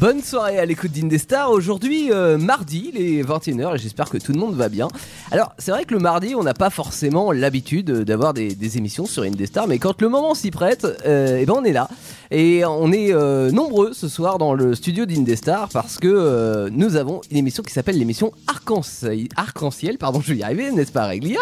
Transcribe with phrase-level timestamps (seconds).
[0.00, 1.50] Bonne soirée à l'écoute d'Indestar.
[1.50, 4.86] Aujourd'hui, euh, mardi, les 21h, et j'espère que tout le monde va bien.
[5.32, 9.24] Alors, c'est vrai que le mardi, on n'a pas forcément l'habitude d'avoir des, émissions sur
[9.24, 11.88] Indestar, mais quand le moment s'y prête, euh, eh ben on est là.
[12.30, 16.96] Et on est euh, nombreux ce soir dans le studio d'Indestar parce que euh, nous
[16.96, 19.28] avons une émission qui s'appelle l'émission Arc-en-Ciel.
[19.34, 21.40] Arc-en-Ciel, pardon, je vais y arriver, n'est-ce pas, Réglia?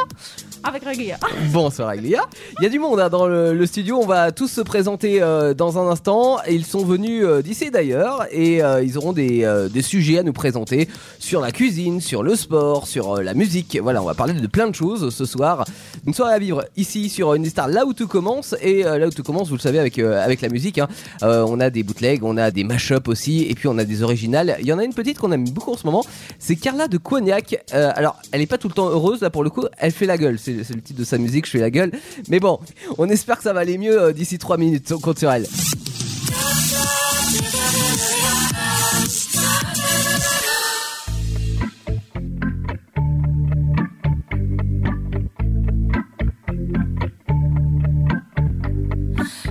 [0.66, 1.16] Avec Réglia.
[1.52, 2.22] Bonsoir Réglia.
[2.58, 4.00] Il y a du monde hein, dans le, studio.
[4.02, 6.38] On va tous se présenter euh, dans un instant.
[6.50, 9.46] Ils sont venus euh, d'ici d'ailleurs et euh, ils auront des,
[9.82, 10.88] sujets à nous présenter
[11.20, 13.78] sur la cuisine, sur le sport, sur la musique.
[13.80, 15.64] Voilà, on va parler de plein de choses ce soir.
[16.04, 18.56] Une soirée à vivre ici sur Indestar, là où tout commence.
[18.60, 20.78] Et là où tout commence, vous le savez, avec, la musique.
[20.78, 20.88] hein.
[21.22, 24.56] On a des bootlegs, on a des mashups aussi, et puis on a des originales.
[24.60, 26.04] Il y en a une petite qu'on aime beaucoup en ce moment.
[26.40, 27.64] C'est Carla de Cognac.
[27.72, 29.64] Alors, elle est pas tout le temps heureuse là pour le coup.
[29.78, 30.38] Elle fait la gueule.
[30.64, 31.46] C'est le titre de sa musique.
[31.46, 31.92] Je fais la gueule.
[32.28, 32.58] Mais bon,
[32.98, 34.92] on espère que ça va aller mieux euh, d'ici 3 minutes.
[34.92, 35.46] On compte sur elle.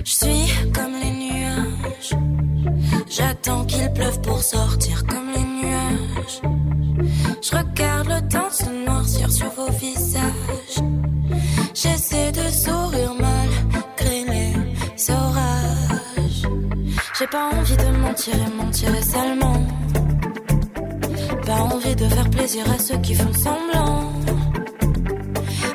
[0.04, 2.14] Je suis comme les nuages.
[3.08, 6.40] J'attends qu'il pleuve pour sortir comme les nuages.
[7.42, 10.45] Je regarde le temps se noircir sur vos visages.
[17.30, 19.62] Pas envie de mentir et mentir et salement.
[21.44, 24.12] Pas envie de faire plaisir à ceux qui font semblant.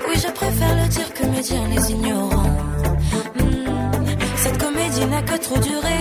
[0.08, 2.50] Oui, je préfère le dire que me dire les ignorants.
[3.40, 4.06] Hmm,
[4.38, 5.96] Cette comédie n'a que trop duré.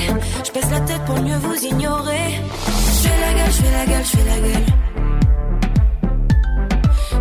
[0.45, 2.41] Je baisse la tête pour mieux vous ignorer.
[3.03, 4.67] Je fais la gueule, je fais la gueule, je fais la gueule.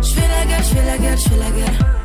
[0.02, 1.99] Je fais la gueule, je fais la gueule, je fais la gueule.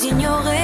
[0.00, 0.59] Vous ignorer.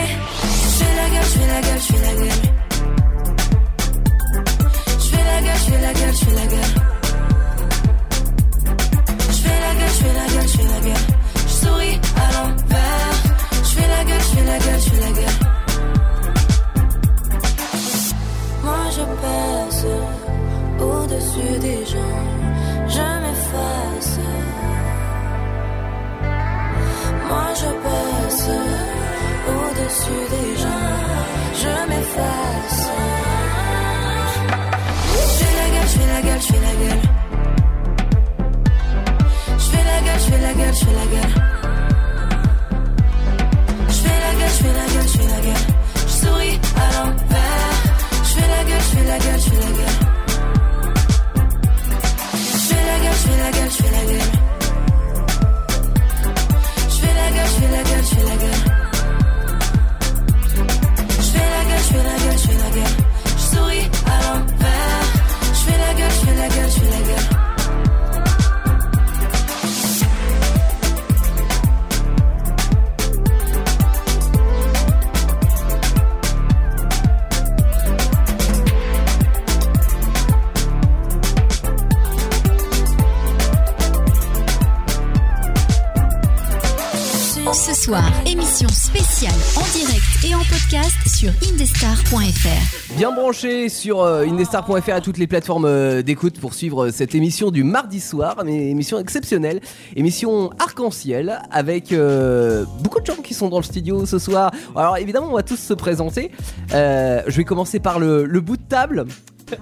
[87.86, 92.96] Soir, émission spéciale en direct et en podcast sur indestar.fr.
[92.96, 97.14] Bien branché sur euh, indestar.fr et toutes les plateformes euh, d'écoute pour suivre euh, cette
[97.14, 99.60] émission du mardi soir, une émission exceptionnelle,
[99.94, 104.50] émission arc-en-ciel avec euh, beaucoup de gens qui sont dans le studio ce soir.
[104.74, 106.32] Alors évidemment, on va tous se présenter.
[106.72, 109.04] Euh, je vais commencer par le, le bout de table.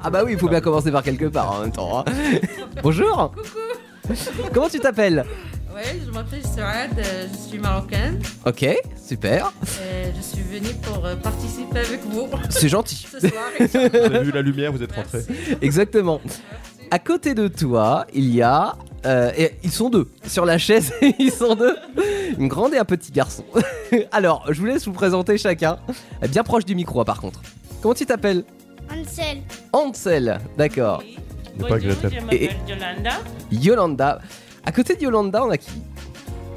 [0.03, 1.99] Ah bah oui, il faut bien commencer par quelque part en même temps.
[1.99, 2.05] hein.
[2.83, 3.35] Bonjour.
[4.55, 5.27] Comment tu t'appelles?
[5.75, 8.21] Ouais, je m'appelle Saad, euh, je suis marocaine.
[8.47, 8.65] Ok,
[9.05, 9.53] super.
[9.83, 13.07] Et je suis venue pour euh, participer avec vous C'est gentil.
[13.11, 13.43] ce soir.
[13.59, 15.21] Vous avez vu la lumière, vous êtes rentré.
[15.63, 16.21] Exactement.
[16.93, 18.77] À côté de toi, il y a.
[19.05, 20.09] euh, et ils sont deux.
[20.27, 21.77] Sur la chaise, ils sont deux.
[22.39, 23.45] Une grande et un petit garçon.
[24.13, 25.79] Alors, je vous laisse vous présenter chacun.
[26.29, 27.41] Bien proche du micro, hein, par contre.
[27.83, 28.45] Comment tu t'appelles?
[28.91, 29.39] Ansel,
[29.73, 30.99] Ansel, d'accord.
[31.59, 33.11] pas Bonjour, je m'appelle Et- Yolanda.
[33.51, 34.19] Yolanda.
[34.67, 35.71] À côté de Yolanda, on a qui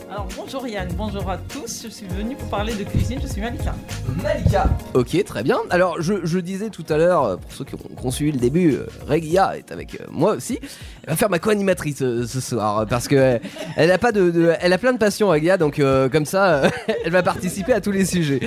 [0.10, 1.84] Alors bonjour Yann, bonjour à tous.
[1.84, 3.76] Je suis venue pour parler de cuisine, je suis Malika.
[4.24, 4.66] Malika.
[4.94, 5.58] Ok, très bien.
[5.70, 8.40] Alors, je, je disais tout à l'heure, pour ceux qui ont, qui ont suivi le
[8.40, 10.58] début, euh, Regia est avec euh, moi aussi.
[11.04, 13.40] Elle va faire ma co-animatrice euh, ce soir parce que
[13.76, 15.58] elle a pas de, de- elle a plein de passion, Regia.
[15.58, 16.70] Donc euh, comme ça, euh,
[17.06, 18.40] elle va participer à tous les sujets.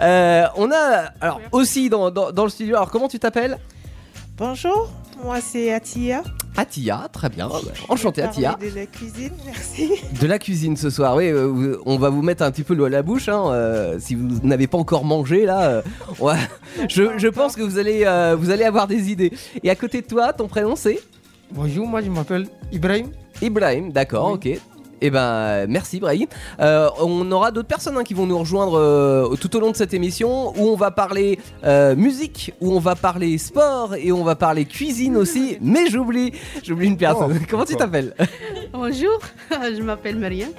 [0.00, 2.76] Euh, on a alors aussi dans, dans, dans le studio.
[2.76, 3.58] Alors, comment tu t'appelles?
[4.38, 4.90] Bonjour,
[5.22, 6.22] moi c'est Atia.
[6.56, 7.48] Atia, très bien.
[7.88, 8.58] Enchanté, Atia.
[8.60, 9.90] de la cuisine, merci.
[10.20, 12.84] De la cuisine ce soir, oui, euh, on va vous mettre un petit peu l'eau
[12.84, 13.28] à la bouche.
[13.28, 15.82] hein, euh, si vous n'avez pas encore mangé, là, euh,
[16.20, 16.36] va-
[16.90, 19.32] je, je pense que vous allez, euh, vous allez avoir des idées.
[19.62, 21.00] Et à côté de toi, ton prénom c'est?
[21.52, 23.06] Bonjour, moi je m'appelle Ibrahim.
[23.40, 24.48] Ibrahim, d'accord, ok.
[25.04, 26.28] Eh ben, merci Ibrahim.
[26.60, 29.76] Euh, on aura d'autres personnes hein, qui vont nous rejoindre euh, tout au long de
[29.76, 34.22] cette émission où on va parler euh, musique, où on va parler sport et on
[34.22, 35.58] va parler cuisine aussi.
[35.60, 36.32] Mais j'oublie,
[36.62, 37.36] j'oublie une personne.
[37.36, 38.14] Oh, Comment tu t'appelles?
[38.72, 39.18] Bonjour,
[39.50, 40.50] je m'appelle Mariam.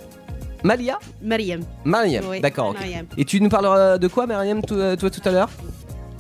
[0.62, 1.00] Malia?
[1.22, 1.62] Mariam.
[1.86, 2.76] Mariam, Oui, d'accord.
[3.18, 5.50] Et tu nous parleras de quoi, Mariam, toi, toi, tout à l'heure?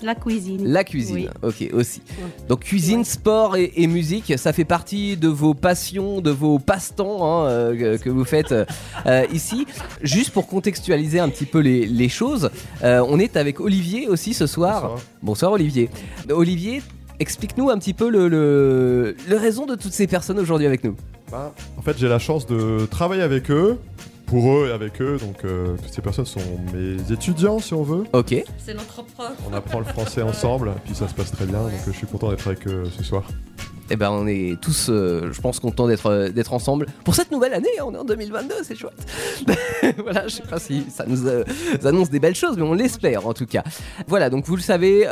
[0.04, 0.68] La cuisine.
[0.68, 2.02] La cuisine, ok, aussi.
[2.18, 2.46] Ouais.
[2.50, 3.04] Donc cuisine, Ouais.
[3.06, 7.98] sport et, et musique, ça fait partie de vos passions, de vos passe-temps hein, euh,
[7.98, 8.66] que, que vous faites euh,
[9.06, 9.66] euh, ici.
[10.02, 12.50] Juste pour contextualiser un petit peu les, les choses,
[12.84, 14.82] euh, on est avec Olivier aussi ce soir.
[14.82, 15.00] Bonsoir.
[15.22, 15.90] Bonsoir Olivier.
[16.30, 16.82] Olivier,
[17.20, 20.96] explique-nous un petit peu le, le, le raison de toutes ces personnes aujourd'hui avec nous.
[21.32, 23.80] Bah, en fait, j'ai la chance de travailler avec eux,
[24.26, 25.18] pour eux et avec eux.
[25.18, 26.42] Donc, euh, toutes ces personnes sont
[26.74, 28.04] mes étudiants, si on veut.
[28.14, 28.36] Ok.
[28.58, 29.32] C'est notre prof.
[29.50, 31.62] On apprend le français ensemble, puis ça se passe très bien.
[31.62, 33.24] Donc, je suis content d'être avec eux ce soir.
[33.90, 37.32] Eh ben on est tous, euh, je pense, contents d'être euh, d'être ensemble pour cette
[37.32, 37.70] nouvelle année.
[37.86, 38.94] On est en 2022, c'est chouette.
[39.98, 41.44] voilà, je sais pas si ça nous euh,
[41.84, 43.64] annonce des belles choses, mais on l'espère en tout cas.
[44.08, 45.06] Voilà, donc vous le savez,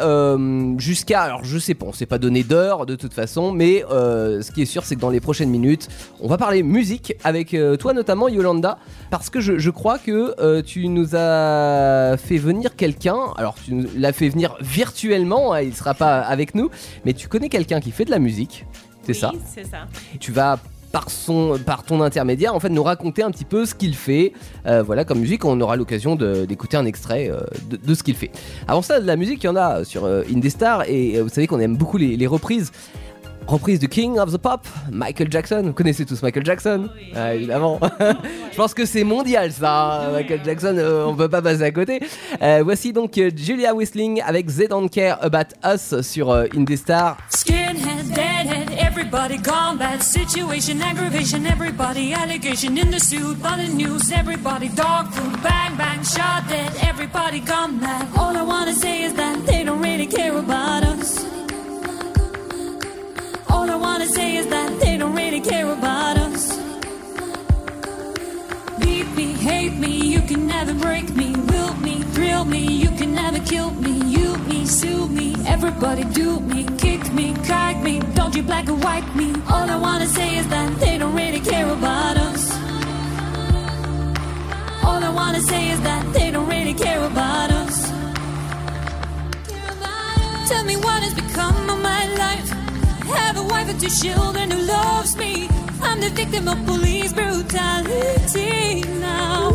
[0.77, 4.51] jusqu'à, alors je sais pas, on s'est pas donné d'heure de toute façon, mais ce
[4.51, 5.87] qui est sûr, c'est que dans les prochaines minutes,
[6.19, 8.77] on va parler musique avec toi notamment Yolanda,
[9.09, 13.19] parce que je, crois que tu nous as fait venir quelqu'un.
[13.37, 16.69] Alors tu l'as fait venir virtuellement, hein, il sera pas avec nous,
[17.05, 18.65] mais tu connais quelqu'un qui fait de la musique.
[19.03, 19.31] C'est Oui, ça.
[19.53, 19.87] C'est ça.
[20.19, 20.59] Tu vas
[20.91, 24.33] par son, par ton intermédiaire, en fait, nous raconter un petit peu ce qu'il fait.
[24.65, 27.39] Euh, voilà, comme musique, on aura l'occasion de- d'écouter un extrait euh,
[27.69, 28.29] de, de ce qu'il fait.
[28.67, 31.29] Avant ça, de la musique, il y en a sur euh, Indestar, et euh, vous
[31.29, 32.71] savez qu'on aime beaucoup les, les reprises.
[33.47, 35.61] Reprise de King of the Pop, Michael Jackson.
[35.65, 37.11] Vous connaissez tous Michael Jackson Oui.
[37.15, 37.79] Ah, Évidemment.
[38.51, 41.99] Je pense que c'est mondial ça, Michael Jackson, euh, on peut pas passer à côté.
[42.41, 47.17] Euh, voici donc euh, Julia Whistling avec They Don't Care About Us sur euh, Indestar.
[47.29, 50.01] Skinhead, deadhead, everybody gone bad.
[50.01, 56.01] Situation, aggravation, everybody allegation in the suit, on the news, everybody dog food, bang bang,
[56.03, 58.07] shot dead, everybody gone mad.
[58.17, 59.45] All I wanna say is that
[65.43, 66.57] care about us.
[68.79, 71.33] Beat me, hate me, you can never break me.
[71.49, 73.93] Will me, thrill me, you can never kill me.
[74.15, 76.65] You me, sue me, everybody do me.
[76.77, 79.33] Kick me, kite me, don't you black and white me.
[79.49, 82.51] All I wanna say is that they don't really care about us.
[84.83, 87.89] All I wanna say is that they don't really care about us.
[90.49, 92.50] Tell me what has become of my life.
[93.15, 95.49] Have a wife and two children who loves me.
[95.81, 99.49] I'm the victim of police brutality now.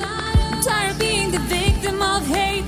[0.00, 2.64] I'm tired of being the victim of hate.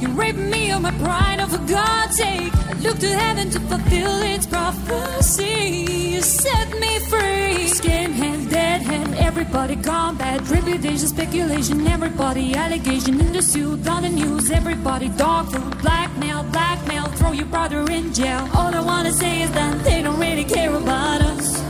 [0.00, 2.52] You're raping me of my pride, oh for God's sake.
[2.54, 5.86] I look to heaven to fulfill its prophecy.
[6.12, 7.66] You set me free.
[7.78, 10.46] Skinhead, hand, everybody gone bad.
[10.48, 15.82] Reputation, speculation, everybody allegation in the suit, on the news, everybody dog food,
[16.18, 18.48] blackmail, blackmail, throw your brother in jail.
[18.54, 21.60] All I wanna say is that they don't really care about us.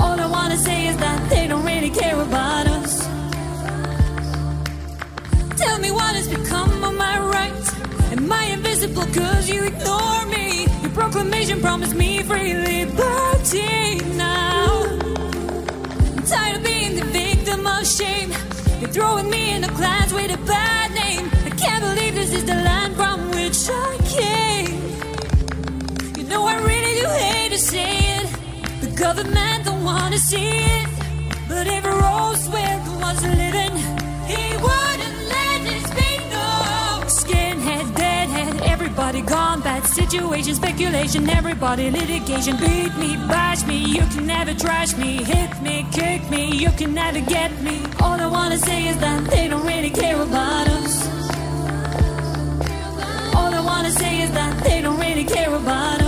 [0.00, 3.08] All I wanna say is that they don't really care about us.
[5.56, 7.74] Tell me what has become of my rights.
[8.12, 10.66] Am I invisible cause you ignore me?
[10.82, 14.84] Your proclamation promised me free liberty now.
[16.16, 18.30] I'm tired of being the victim of shame.
[18.80, 20.89] You're throwing me in a class with a bad
[22.14, 24.80] this is the land from which I came.
[26.16, 28.26] You know I really do hate to say it.
[28.80, 30.86] The government don't wanna see it.
[31.48, 33.74] But if Roosevelt was living,
[34.32, 36.98] he wouldn't let this be known.
[37.20, 39.86] Skinhead, deadhead, everybody gone bad.
[39.86, 42.56] Situation, speculation, everybody litigation.
[42.56, 45.22] Beat me, bash me, you can never trash me.
[45.22, 47.80] Hit me, kick me, you can never get me.
[48.00, 51.19] All I wanna say is that they don't really care about us.
[53.90, 55.99] Wanna say is that they don't really care about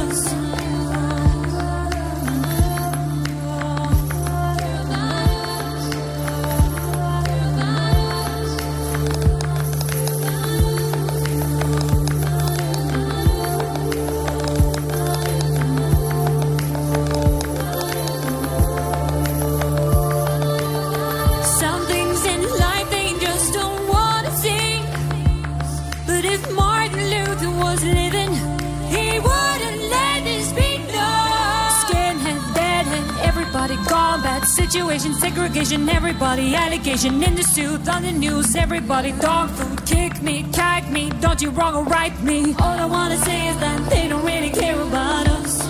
[34.98, 38.54] situation, segregation, everybody allegation in the suit on the news.
[38.54, 42.54] Everybody dog food, kick me, kite me, don't you wrong or right me.
[42.58, 45.60] All I wanna say is that they don't really care about us.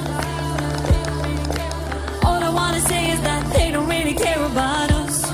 [2.24, 5.24] All I wanna say is that they don't really care about us.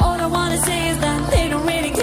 [0.00, 1.95] All I wanna say is that they don't really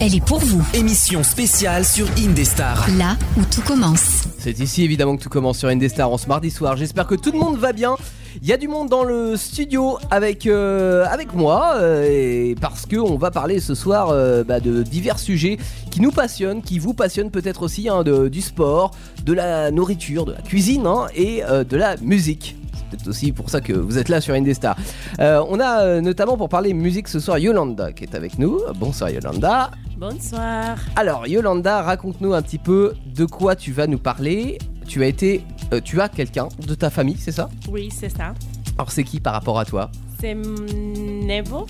[0.00, 0.62] elle est pour vous.
[0.74, 2.86] Émission spéciale sur Indestar.
[2.98, 4.24] Là où tout commence.
[4.38, 6.76] C'est ici évidemment que tout commence sur Indestar en ce mardi soir.
[6.76, 7.96] J'espère que tout le monde va bien.
[8.40, 12.86] Il y a du monde dans le studio avec, euh, avec moi euh, et parce
[12.86, 15.58] que on va parler ce soir euh, bah, de divers sujets
[15.90, 18.92] qui nous passionnent, qui vous passionnent peut-être aussi, hein, de- du sport,
[19.24, 22.54] de la nourriture, de la cuisine hein, et euh, de la musique.
[22.74, 24.76] C'est peut-être aussi pour ça que vous êtes là sur Indestar.
[25.18, 28.60] Euh, on a euh, notamment pour parler musique ce soir Yolanda qui est avec nous.
[28.76, 29.70] Bonsoir Yolanda.
[29.98, 30.78] Bonsoir.
[30.94, 34.58] Alors Yolanda, raconte-nous un petit peu de quoi tu vas nous parler.
[34.86, 37.48] Tu as été, euh, tu as quelqu'un de ta famille, c'est ça?
[37.68, 38.32] Oui, c'est ça.
[38.76, 39.90] Alors c'est qui par rapport à toi?
[40.20, 41.66] C'est Nevo.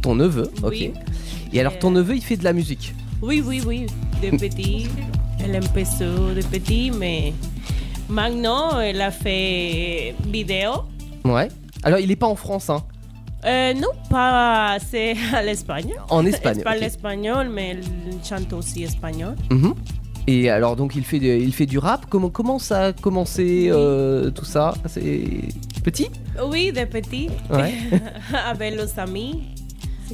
[0.00, 0.70] Ton neveu, ok.
[0.70, 0.92] Oui.
[1.52, 2.94] Et alors ton neveu, il fait de la musique?
[3.20, 3.86] Oui, oui, oui.
[4.22, 4.86] De petit.
[5.42, 7.32] Elle empezó de petit, mais
[8.08, 10.84] maintenant, elle a fait vidéo.
[11.24, 11.48] Ouais.
[11.82, 12.84] Alors il est pas en France, hein?
[13.44, 14.78] Euh, non, pas.
[14.90, 15.92] C'est à l'Espagne.
[16.10, 16.82] En Espagne, Elle parle ok.
[16.84, 17.82] espagnol, mais elle
[18.24, 19.34] chante aussi espagnol.
[19.50, 19.74] Mhm.
[20.28, 22.06] Et alors donc il fait, de- il fait du rap.
[22.08, 24.74] Comment, comment ça a commencé euh, tout ça?
[24.86, 25.24] C'est
[25.82, 26.08] petit?
[26.48, 27.28] Oui, de petit.
[27.50, 27.72] Ouais.
[28.46, 29.42] Avec los amis.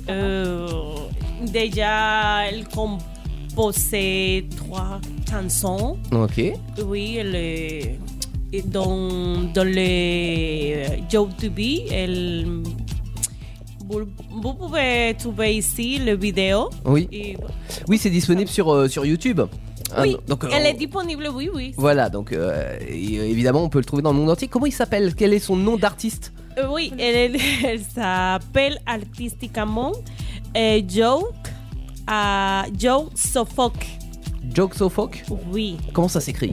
[0.08, 0.66] Euh,
[1.52, 5.99] déjà, elle composait trois chansons.
[6.12, 6.42] Ok.
[6.87, 7.99] Oui, elle est
[8.50, 11.58] et dans, dans les YouTube,
[11.92, 12.47] elle,
[13.88, 14.00] vous,
[14.42, 16.71] vous pouvez trouver ici le vidéo.
[16.85, 17.09] Oui.
[17.12, 17.37] Et-
[17.88, 19.40] Oui, c'est disponible sur, euh, sur YouTube.
[19.95, 21.73] Ah, oui, donc, euh, elle est disponible, oui, oui.
[21.78, 24.47] Voilà, donc euh, euh, évidemment on peut le trouver dans le monde entier.
[24.47, 25.14] Comment il s'appelle?
[25.14, 26.33] Quel est son nom d'artiste?
[26.71, 29.92] Oui, elle, elle s'appelle artistiquement
[30.57, 31.33] euh, Joke,
[32.07, 33.87] à Joe Suffolk.
[34.54, 35.76] Joke Sofok Oui.
[35.92, 36.52] Comment ça s'écrit?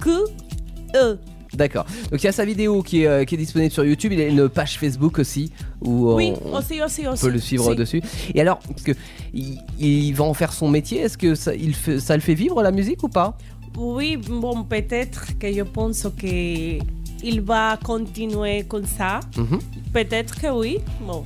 [0.01, 1.17] Q-E.
[1.53, 1.85] D'accord.
[2.09, 4.11] Donc il y a sa vidéo qui est, euh, qui est disponible sur YouTube.
[4.11, 7.21] Il y a une page Facebook aussi où on, Oui, on aussi, aussi, aussi.
[7.21, 8.01] peut le suivre dessus.
[8.33, 8.93] Et alors, parce que
[9.35, 11.01] il, il va en faire son métier.
[11.01, 13.37] Est-ce que ça, il fait- ça le fait vivre la musique ou pas?
[13.77, 16.79] Oui, bon, peut-être que je pense que
[17.23, 19.19] il va continuer comme ça.
[19.37, 19.59] Mhm.
[19.93, 20.79] Peut-être que oui.
[21.07, 21.23] Bon.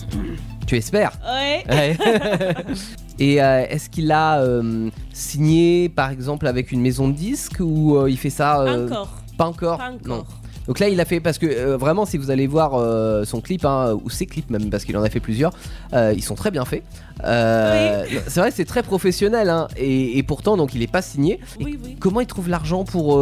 [0.68, 1.64] Tu espères Ouais.
[1.70, 1.98] Ouais.
[3.20, 7.96] Et euh, est-ce qu'il a euh, signé par exemple avec une maison de disques ou
[7.96, 9.10] euh, il fait ça Encore.
[9.38, 9.78] Pas encore.
[9.78, 10.18] Pas encore.
[10.18, 10.26] Non.
[10.68, 13.40] Donc là, il a fait parce que euh, vraiment, si vous allez voir euh, son
[13.42, 15.54] clip hein, ou ses clips même, parce qu'il en a fait plusieurs,
[15.94, 16.84] euh, ils sont très bien faits.
[17.24, 21.40] C'est vrai, c'est très professionnel hein, et, et pourtant, donc, il est pas signé.
[21.60, 21.96] Et Oui, oui.
[22.00, 23.18] Comment il trouve l'argent pour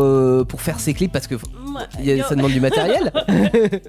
[0.48, 1.12] pour faire ses clips?
[1.12, 1.36] Parce que
[2.02, 3.12] y a- ça demande du matériel.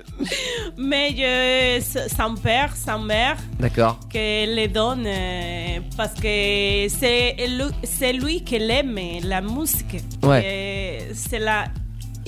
[0.77, 3.99] Mais son père, sa mère, D'accord.
[4.13, 5.07] que les donne
[5.97, 10.03] parce que c'est lui, lui qui aime la musique.
[10.23, 11.09] Ouais.
[11.15, 11.65] C'est la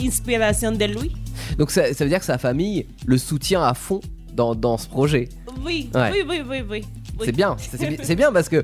[0.01, 1.13] inspiration de lui.
[1.59, 4.01] Donc ça, ça veut dire que sa famille le soutient à fond
[4.35, 5.29] dans, dans ce projet.
[5.65, 6.11] Oui, Ouais.
[6.13, 6.85] oui, oui, oui, oui.
[7.19, 7.25] oui.
[7.27, 7.57] C'est bien,
[8.03, 8.63] c'est bien- parce que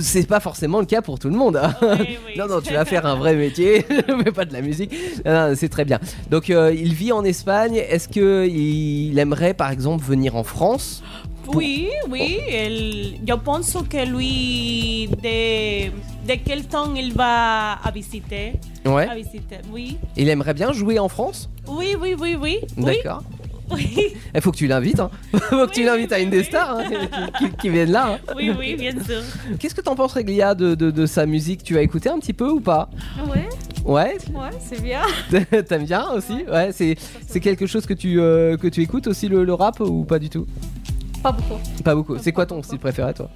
[0.00, 1.56] c'est pas forcément le cas pour tout le monde.
[1.56, 1.74] hein.
[2.36, 3.84] non, non, tu vas faire un vrai métier,
[4.24, 4.94] mais pas de la musique.
[5.24, 5.98] C'est très bien.
[6.30, 7.76] Donc, euh, il vit en Espagne.
[7.76, 11.02] Est-ce que il aimerait, par exemple, venir en France?
[11.48, 12.38] Oui, oui.
[12.48, 15.86] elle- je pense que lui, de,
[16.26, 18.52] de quel temps il va à visiter?
[18.84, 19.08] Ouais.
[19.08, 19.96] À visiter, oui.
[20.16, 21.48] Il aimerait bien jouer en France?
[21.68, 22.58] Oui, oui, oui, oui.
[22.76, 23.22] D'accord.
[23.70, 23.96] Oui,
[24.34, 25.00] Il faut que tu l'invites.
[25.00, 25.08] Hein.
[25.32, 26.84] faut que tu l'invites à une des stars hein,
[27.38, 28.14] qui, qui- qui viennent là.
[28.14, 28.18] hein.
[28.36, 29.22] oui, oui, bien sûr.
[29.58, 31.62] Qu'est-ce que t'en penses, Réglia, de, de- de sa musique?
[31.64, 32.90] Tu as écouté un petit peu ou pas?
[33.30, 33.48] Ouais,
[33.86, 35.00] Ouais ouais, c'est bien.
[35.62, 36.44] T'aimes bien aussi?
[36.52, 36.96] Ouais, c'est
[37.26, 40.18] c'est quelque chose que tu, euh, que tu écoutes aussi le, le rap ou pas
[40.18, 40.46] du tout?
[41.22, 41.60] Pas beaucoup.
[41.84, 42.18] Pas beaucoup.
[42.18, 43.30] C'est quoi ton style préféré toi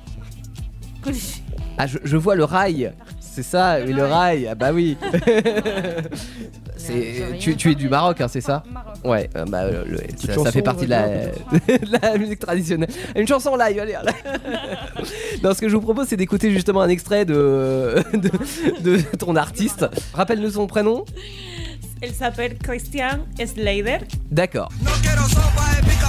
[1.78, 2.92] Ah, je, je vois le rail.
[3.20, 4.48] C'est ça, oui, le rail.
[4.50, 4.96] Ah bah oui.
[6.76, 8.62] c'est tu, tu es du Maroc, hein, c'est ça
[9.04, 12.38] Ouais, euh, bah, le- le- ça, ça chanson, fait partie de la, de la musique
[12.38, 12.88] traditionnelle.
[13.14, 13.94] Une chanson live, allez.
[13.94, 14.12] allez.
[15.44, 18.30] non, ce que je vous propose, c'est d'écouter justement un extrait de, de,
[18.82, 19.86] de ton artiste.
[20.14, 21.04] Rappelle-nous son prénom.
[22.00, 23.98] Elle s'appelle Christian Slater.
[24.30, 24.70] D'accord.
[24.82, 26.08] No quiero sopa de pica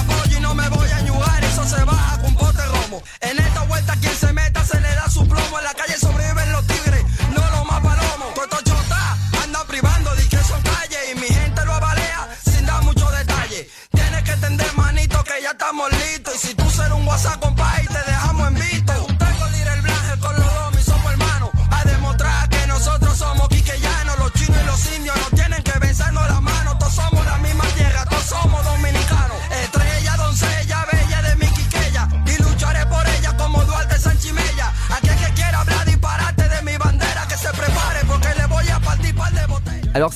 [1.67, 3.03] se baja con pote romo.
[3.19, 5.57] En esta vuelta quien se meta se le da su plomo.
[5.57, 6.51] En la calle sobreviven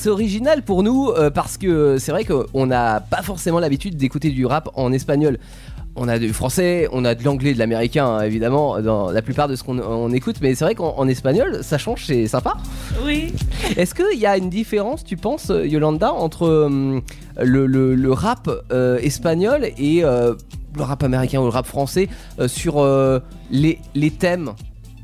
[0.02, 4.30] c'est original pour nous euh, parce que c'est vrai qu'on n'a pas forcément l'habitude d'écouter
[4.30, 5.38] du rap en espagnol.
[5.94, 9.46] On a du français, on a de l'anglais, de l'américain hein, évidemment dans la plupart
[9.46, 12.56] de ce qu'on on écoute, mais c'est vrai qu'en en espagnol ça change, c'est sympa.
[13.04, 13.32] Oui.
[13.76, 17.02] Est-ce qu'il y a une différence, tu penses, euh, Yolanda, entre hum,
[17.40, 20.34] le, le- le rap euh, espagnol et euh,
[20.76, 22.08] le rap américain ou le rap français
[22.40, 24.52] euh, sur euh, les, les thèmes?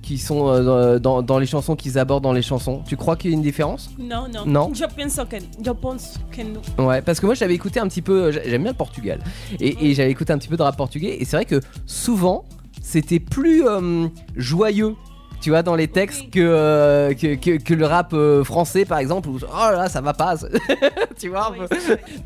[0.08, 3.30] Qui sont euh, dans, dans les chansons qu'ils abordent dans les chansons Tu crois qu'il
[3.30, 3.90] y a une différence?
[3.98, 4.46] Non, non.
[4.46, 4.70] Non?
[4.74, 5.36] Je pense que,
[5.66, 6.86] je pense que non.
[6.86, 9.18] Ouais, parce que moi j'avais écouté un petit peu, j'a- j'aime bien le Portugal,
[9.60, 12.44] et, et j'avais écouté un petit peu de rap portugais, et c'est vrai que souvent
[12.80, 14.94] c'était plus euh, joyeux.
[15.40, 18.98] Tu vois, dans les textes que, euh, que, que- que le rap euh, français par
[18.98, 20.34] exemple, où oh là ça va pas,
[21.18, 21.52] tu vois.
[21.56, 21.68] Donc,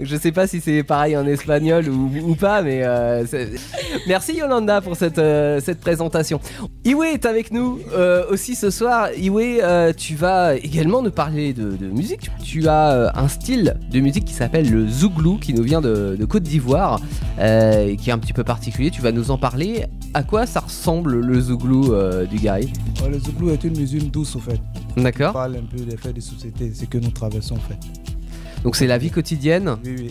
[0.00, 3.24] je sais pas si c'est pareil en espagnol ou, ou pas, mais euh,
[4.06, 5.20] merci Yolanda pour cette,
[5.62, 6.40] cette présentation.
[6.84, 7.78] Iwe est avec nous
[8.30, 9.08] aussi ce soir.
[9.16, 12.30] Iwe, tu vas également nous parler de, de musique.
[12.42, 16.24] Tu as un style de musique qui s'appelle le zouglou, qui nous vient de, de
[16.24, 16.98] Côte d'Ivoire,
[17.40, 18.90] et qui est un petit peu particulier.
[18.90, 19.84] Tu vas nous en parler.
[20.14, 21.94] À quoi ça ressemble le zouglou
[22.30, 22.72] du Gary
[23.10, 24.60] Le zouglou est une musique douce, au fait.
[24.96, 25.30] D'accord.
[25.30, 27.76] On parle un peu des faits de société, ce que nous traversons, en fait.
[28.64, 30.08] Donc c'est la vie quotidienne Oui, oui.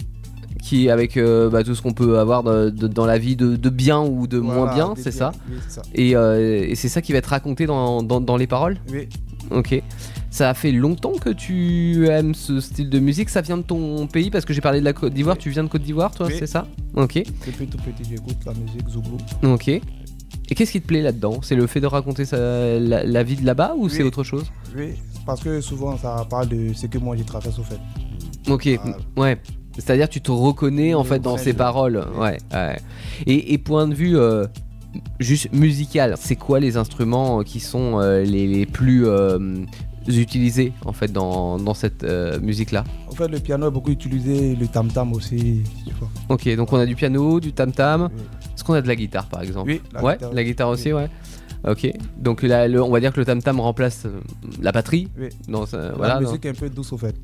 [0.62, 3.56] qui avec euh, bah, tout ce qu'on peut avoir de- de- dans la vie de,
[3.56, 5.82] de bien ou de Voilà, moins bien, c'est ça oui, c'est ça.
[5.95, 9.08] Et, euh, et c'est ça qui va être raconté dans, dans- dans les paroles Oui.
[9.51, 9.82] Ok.
[10.30, 14.08] Ça a fait longtemps que tu aimes ce style de musique Ça vient de ton
[14.08, 15.38] pays Parce que j'ai parlé de la Côte d'Ivoire.
[15.38, 16.36] Tu viens de Côte d'Ivoire, toi, Oui.
[16.39, 16.67] c'est ça?
[16.93, 17.15] Ok.
[17.45, 19.17] Depuis tout petit, j'écoute la musique zouglou.
[19.43, 19.82] Ok.
[20.52, 21.40] Et qu'est-ce qui te plaît là-dedans?
[21.42, 24.52] C'est le fait de raconter sa- la, la vie de là-bas ou c'est autre chose?
[24.76, 24.90] Oui,
[25.26, 27.80] parce que souvent, ça parle de ce que moi, j'ai traversé, au fait.
[28.52, 28.68] Ok,
[29.18, 29.38] ouais.
[29.78, 32.04] C'est-à-dire tu te reconnais en Oui, fait dans ces paroles.
[32.20, 32.78] Ouais, ouais.
[33.26, 34.46] Et, et point de vue euh,
[35.22, 39.56] juste musical, c'est quoi les instruments euh, qui sont euh, les, les plus euh,
[40.19, 44.56] utilisés en fait dans, dans cette euh, musique-là En fait, le piano est beaucoup utilisé,
[44.56, 45.62] le tam-tam aussi.
[45.88, 46.10] tu vois.
[46.30, 48.10] Ok, donc on a du piano, du tam-tam.
[48.56, 50.93] Est-ce qu'on a de la guitare par exemple Oui, la ouais, guitare la guitare aussi,
[50.93, 51.08] ouais.
[51.67, 54.19] Ok, donc là, le- on va dire que le tam-tam remplace euh,
[54.62, 55.08] la batterie.
[55.19, 55.30] Oui.
[55.47, 57.15] Dans, La voilà, dans- musique est un peu douce, au fait.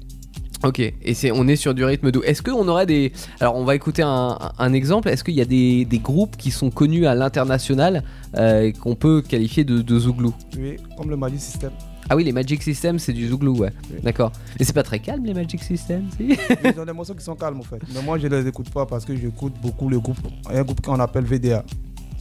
[0.63, 2.23] Ok, et c'est on est sur du rythme doux.
[2.23, 3.11] Est-ce qu'on aurait des.
[3.39, 5.07] Alors, on va écouter un, un exemple.
[5.09, 8.03] Est-ce qu'il y a des, des groupes qui sont connus à l'international
[8.35, 10.33] euh, qu'on peut qualifier de, de zouglou?
[10.57, 11.69] Oui, comme le Magic System.
[12.09, 13.73] Ah oui, les Magic System, c'est du zouglou, ouais.
[14.01, 14.31] D'accord.
[14.57, 17.35] Mais c'est pas très calme, les Magic System, si Ils ont des morceaux qui sont
[17.35, 17.79] calmes, en fait.
[17.93, 20.17] Mais moi, je les écoute pas parce que j'écoute beaucoup le groupe.
[20.49, 21.63] Il y a un groupe qu'on appelle VDA.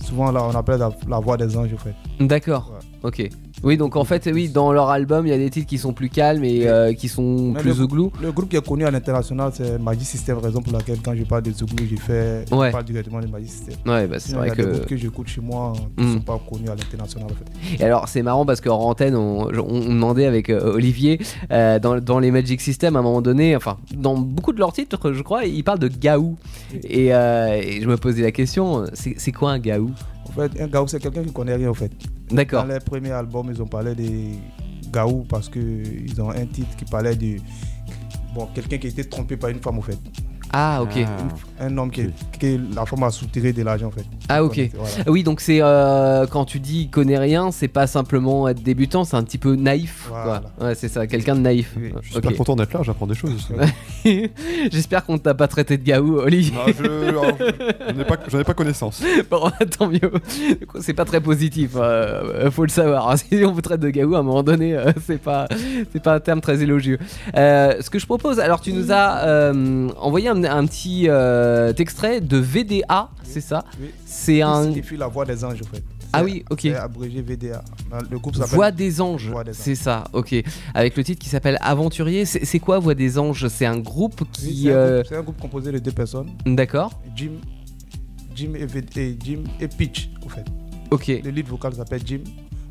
[0.02, 1.94] Souvent, là, on appelle la, la voix des anges, en fait.
[2.18, 2.72] D'accord.
[3.02, 3.28] Ok.
[3.62, 5.92] Oui, donc en fait, oui, dans leur album, il y a des titres qui sont
[5.92, 8.12] plus calmes et euh, qui sont Mais plus le, zouglou.
[8.20, 11.22] le groupe qui est connu à l'international, c'est Magic System, raison pour laquelle quand je
[11.24, 12.66] parle de Zouglou, je, fais, Ouais.
[12.68, 13.74] je parle directement de Magic System.
[13.86, 16.04] Ouais, bah, c'est vrai il y a que- des groupes que j'écoute chez moi qui
[16.04, 16.14] ne Mm.
[16.14, 17.80] sont pas connus à l'international, en fait.
[17.82, 21.78] Et alors c'est marrant parce qu'en antenne on, on- on demandait avec euh, Olivier euh,
[21.78, 25.12] dans, dans les Magic System à un moment donné, enfin dans beaucoup de leurs titres
[25.12, 26.36] je crois, ils parlent de gaou.
[26.84, 29.90] Et, et je me posais la question, c'est quoi un gaou?
[30.42, 31.90] Fait, un gaou, c'est quelqu'un qui connaît rien, en fait.
[32.30, 32.64] D'accord.
[32.64, 34.32] Dans les premiers albums, ils ont parlé des
[34.92, 37.36] gaou parce qu'ils ont un titre qui parlait de.
[38.34, 39.98] Bon, quelqu'un qui a été trompé par une femme, en fait.
[40.58, 41.04] Ah ok.
[41.60, 42.06] Un homme qui,
[42.38, 44.04] qui la femme a soutiré de l'argent, en fait.
[44.28, 44.70] Ah ok.
[44.74, 45.10] Voilà.
[45.10, 49.16] Oui donc c'est euh, quand tu dis connais rien, c'est pas simplement être débutant, c'est
[49.16, 50.06] un petit peu naïf.
[50.08, 50.40] quoi.
[50.60, 51.74] Ouais c'est ça, quelqu'un de naïf.
[51.76, 53.48] Je suis super content d'être là, j'apprends des choses.
[54.72, 56.52] J'espère qu'on ne t'a pas traité de gaou, Olivier.
[56.54, 59.02] Non, je- j'en ai pas- ai pas connaissance.
[59.30, 60.12] Bon, tant mieux.
[60.80, 63.16] C'est pas très positif, euh, faut le savoir.
[63.18, 65.48] Si on vous traite de gaou, à un moment donné, euh, c'est pas,
[65.92, 66.98] c'est pas un terme très élogieux.
[67.36, 71.72] Euh, ce que je propose, alors tu nous as euh, envoyé un, un petit euh,
[71.78, 73.90] extrait de VDA, c'est ça Oui.
[74.04, 75.82] C'est Qui un signifie la voix des anges, en fait.
[76.12, 76.64] Ah oui, ok.
[76.66, 77.62] Abrégé VDA.
[78.10, 80.34] Le groupe s'appelle Voix des anges, c'est ça, ok.
[80.72, 82.24] Avec le titre qui s'appelle Aventurier.
[82.24, 83.48] C'est quoi Voix des anges?
[83.48, 84.62] C'est un groupe qui.
[84.64, 86.30] c'est un, euh, groupe- c'est un groupe composé de deux personnes.
[86.46, 86.92] D'accord.
[87.14, 87.32] Jim,
[88.34, 90.44] Jim et, V- et Jim et Pitch, en fait.
[90.90, 91.08] Ok.
[91.08, 92.20] Le lead vocal s'appelle Jim,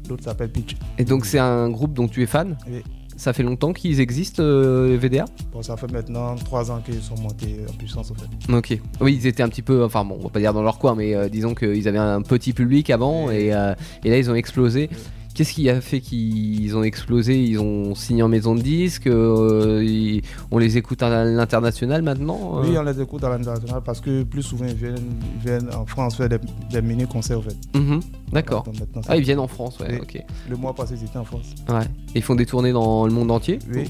[0.09, 0.75] l'autre s'appelle Pitch.
[0.97, 2.55] Et donc c'est un groupe dont tu es fan?
[2.67, 2.81] Oui.
[3.17, 7.15] Ça fait longtemps qu'ils existent, euh, VDA Bon, ça fait maintenant 3 ans qu'ils sont
[7.21, 8.54] montés en puissance, en fait.
[8.54, 8.80] Ok.
[8.99, 10.95] Oui, ils étaient un petit peu, enfin bon, on va pas dire dans leur coin,
[10.95, 13.73] mais euh, disons qu'ils avaient un petit public avant et, euh,
[14.04, 14.89] et là ils ont explosé.
[15.36, 17.38] Qu'est-ce qui a fait qu'ils ont explosé?
[17.43, 22.60] Ils ont signé en maison de disques euh, ils- On les écoute à l'international maintenant
[22.60, 22.62] euh?
[22.69, 24.95] Oui, on les écoute à l'international parce que plus souvent ils viennent,
[25.36, 26.38] ils viennent en France faire des,
[26.71, 27.58] des mini-concerts, en fait.
[27.78, 28.00] Mhm,
[28.32, 28.63] D'accord.
[29.10, 30.24] Ah, ils viennent en France, ouais, ok.
[30.50, 31.54] Le mois passé, ils étaient en France.
[31.67, 31.84] Ouais.
[32.15, 33.60] Ils font des tournées dans le monde entier?
[33.74, 33.89] Oui.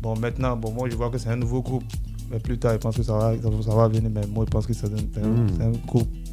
[0.00, 1.82] Bon, maintenant, bon, moi, je vois que c'est un nouveau groupe.
[2.30, 4.10] Mais plus tard, je pense que ça va, ça va- ça va venir.
[4.12, 5.72] Mais moi, je pense que c'est un, c'est un-.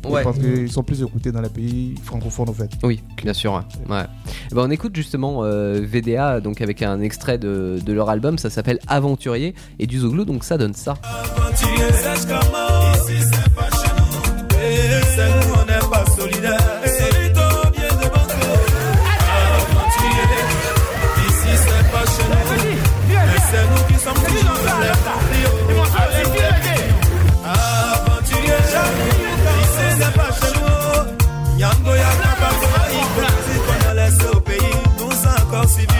[0.10, 0.20] Ouais.
[0.20, 2.70] Je pense qu'ils sont plus écoutés dans les pays francophones, en fait.
[2.84, 3.54] Oui, bien sûr.
[3.54, 3.96] Ouais.
[3.98, 4.04] Ouais.
[4.52, 8.38] Eh ben, on écoute justement euh, VDA donc avec un extrait de, de leur album,
[8.40, 10.96] ça s'appelle Aventurier et du Zouglou, donc ça donne ça.
[11.38, 11.92] Aventurier,
[35.52, 35.91] Nous encore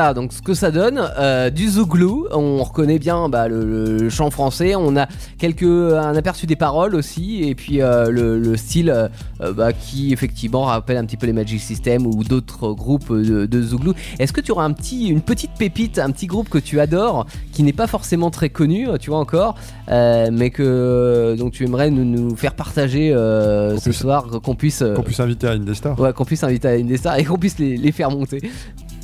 [0.00, 4.08] Voilà, donc ce que ça donne, euh, du Zouglou, on reconnaît bien bah, le, le
[4.08, 8.56] chant français, on a quelques un aperçu des paroles aussi, et puis euh, le, le
[8.56, 13.12] style euh, bah, qui effectivement rappelle un petit peu les Magic System ou d'autres groupes
[13.12, 13.92] de, de Zouglou.
[14.18, 17.26] Est-ce que tu auras un petit, une petite pépite, un petit groupe que tu adores,
[17.52, 19.56] qui n'est pas forcément très connu, tu vois encore,
[19.90, 25.20] mais que donc tu aimerais nous, nous faire partager ce soir, qu'on puisse Qu'on puisse
[25.20, 26.00] inviter à Indestar.
[26.00, 28.40] ouais, qu'on puisse inviter à Indestar et qu'on puisse les, les faire monter?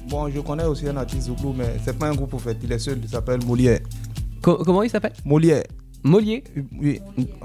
[0.08, 2.56] Bon, je connais aussi un artiste Zouglou, mais c'est pas un groupe, en fait.
[2.62, 3.80] Il est seul, il s'appelle Molière.
[4.40, 5.12] Co- comment il s'appelle?
[5.24, 5.64] Molière.
[6.04, 6.42] Molière?
[6.80, 7.00] Oui,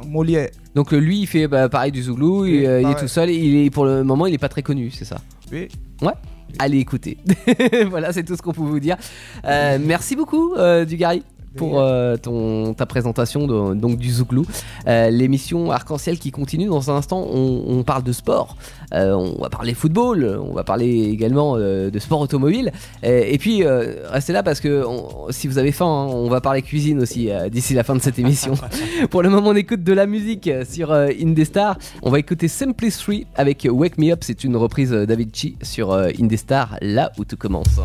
[0.08, 0.50] Molière.
[0.76, 3.30] Donc euh, lui, il fait bah, pareil du Zouglou, Oui, euh, il est tout seul,
[3.32, 5.20] et il est, pour le moment, il est pas très connu, c'est ça?
[5.52, 5.68] Oui.
[6.02, 6.14] Ouais
[6.60, 7.18] Allez écouter.
[7.90, 8.98] voilà, c'est tout ce qu'on peut vous dire.
[9.46, 11.24] Euh, merci beaucoup, euh, Dugarry.
[11.58, 14.46] Pour euh, ton, ta présentation de- donc du Zouglou.
[14.88, 16.68] Euh, L'émission Arc-en-Ciel qui continue.
[16.68, 18.56] Dans un instant, on, on parle de sport.
[18.94, 20.40] Euh, on va parler football.
[20.42, 22.72] On va parler également de sport automobile.
[23.04, 26.62] Et puis, restez là parce que on- si vous avez faim, hein, on va parler
[26.62, 28.54] cuisine aussi d'ici la fin de cette émission.
[29.10, 31.78] Pour le moment, on écoute de la musique sur Indestar.
[32.02, 34.20] On va écouter Simply Three avec Wake Me Up.
[34.22, 37.80] C'est une reprise d'Avicii sur Indestar, là où tout commence.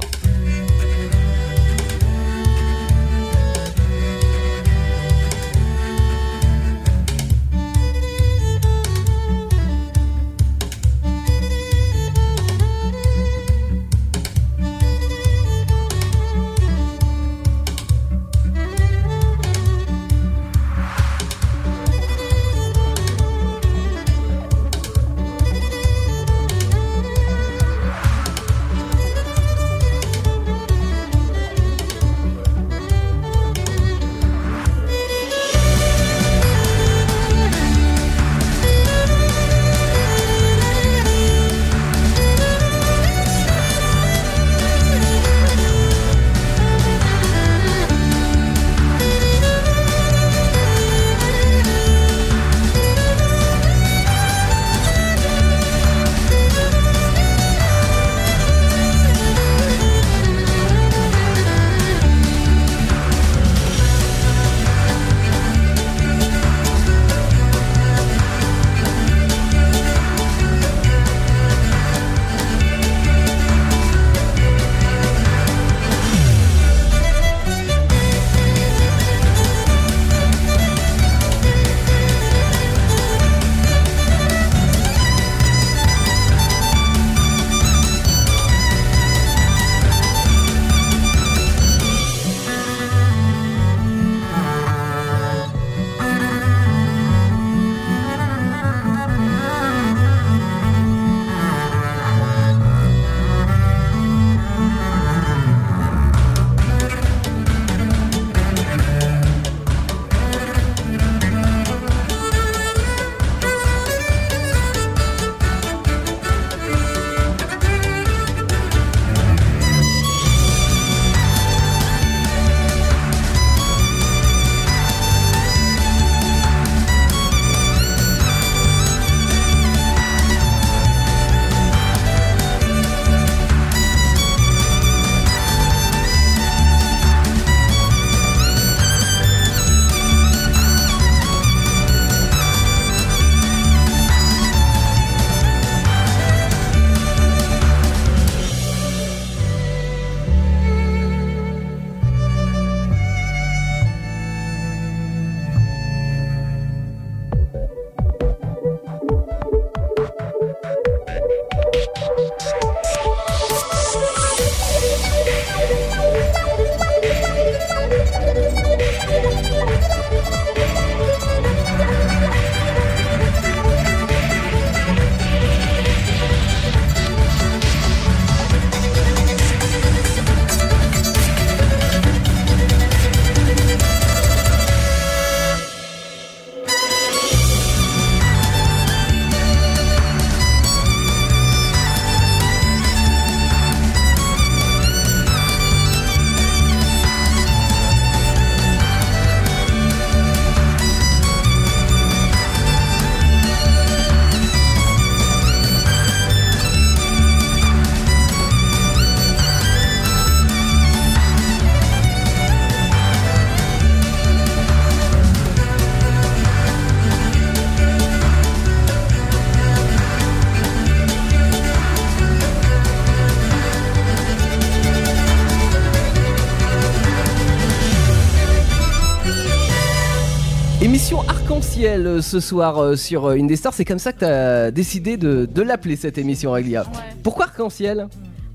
[232.16, 233.72] Euh, ce soir euh, sur euh, Indestar.
[233.74, 236.84] C'est comme ça que tu as décidé de, de l'appeler cette émission, Reglia.
[237.22, 238.08] Pourquoi arc-en-ciel?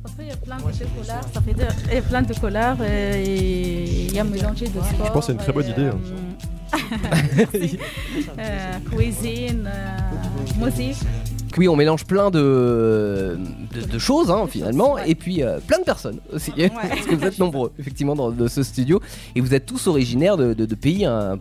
[0.03, 2.33] Parce qu'il y a plein de couleurs, ça fait de, il y a plein de
[2.33, 5.05] couleurs et il y a mélangé de sport.
[5.05, 5.85] Je pense que c'est une très bonne idée.
[5.87, 5.97] hein.
[8.39, 10.97] euh, cuisine, euh, musique.
[11.57, 13.37] Oui, on mélange plein de,
[13.73, 17.23] de, de choses hein, finalement, et puis euh, plein de personnes aussi, parce que vous
[17.25, 18.99] êtes nombreux effectivement dans, dans ce studio,
[19.35, 21.39] et vous êtes tous originaires de, pays hein,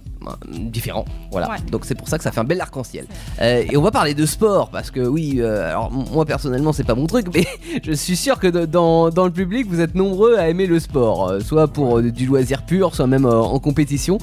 [0.51, 1.05] différents.
[1.31, 1.57] Voilà, Ouais.
[1.71, 3.07] donc c'est pour ça que ça fait un bel arc-en-ciel.
[3.41, 6.85] Euh, et on va parler de sport, parce que oui, euh, alors moi personnellement c'est
[6.85, 7.47] pas mon truc, mais
[7.83, 10.79] je suis sûr que de- dans, dans le public vous êtes nombreux à aimer le
[10.81, 14.19] sport, soit pour du loisir pur, soit même en compétition.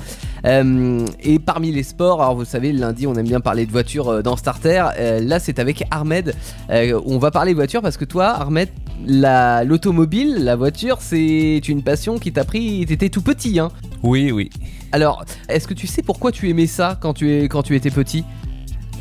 [1.23, 4.21] Et parmi les sports, alors vous savez, lundi on aime bien parler de voitures euh,
[4.21, 4.85] dans Starter.
[5.21, 6.35] Là c'est avec Ahmed.
[6.69, 8.69] On va parler voiture parce que toi, Ahmed,
[9.05, 12.85] la- l'automobile, la, voiture, c'est une passion qui t'a pris.
[12.87, 13.69] T'étais tout petit, hein
[14.03, 14.49] Oui, oui.
[14.91, 17.91] Alors, est-ce que tu sais pourquoi tu aimais ça quand tu, es, quand tu étais
[17.91, 18.23] petit?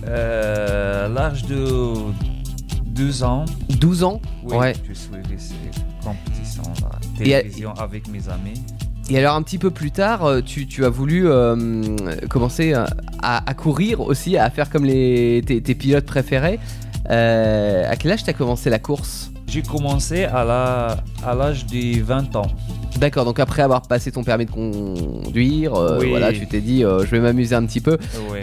[0.07, 1.93] Euh, à l'âge de
[2.87, 3.45] 12 ans.
[3.81, 4.21] 12 ans?
[4.45, 4.73] Oui, Ouais.
[4.89, 5.55] je suivais ces
[6.05, 8.63] compétitions, la à- télévision avec mes amis.
[9.09, 11.97] Et alors un petit peu plus tard, euh, tu, tu as voulu euh,
[12.29, 12.87] commencer à,
[13.23, 16.59] à courir aussi, à faire comme les, tes, tes pilotes préférés.
[17.11, 19.31] Euh, à quel âge t'as commencé la course?
[19.49, 22.47] J'ai commencé à la- à l'âge de 20 ans.
[22.99, 26.09] D'accord, donc après avoir passé ton permis de conduire, euh, Oui.
[26.09, 27.99] voilà, tu t'es dit euh, je vais m'amuser un petit peu.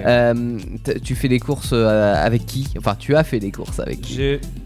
[0.06, 0.58] Euh,
[1.04, 2.68] tu fais des courses avec qui?
[2.78, 4.20] Enfin, tu as fait des courses avec qui?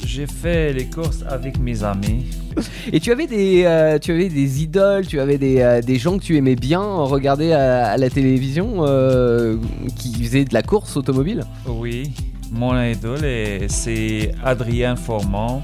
[0.05, 2.25] J'ai fait les courses avec mes amis.
[2.91, 6.35] Et tu avais des, tu avais des idoles, tu avais des, des gens que tu
[6.37, 8.83] aimais bien regarder à, à la télévision
[9.95, 11.45] qui faisaient de la course automobile?
[11.65, 12.11] Oui,
[12.51, 15.61] mon idole est- c'est Adrien Formand,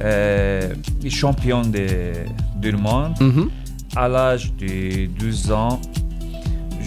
[0.00, 0.74] euh,
[1.08, 2.12] champion de,
[2.56, 3.14] du monde.
[3.20, 3.50] Mhm.
[3.96, 5.80] À l'âge de 12 ans,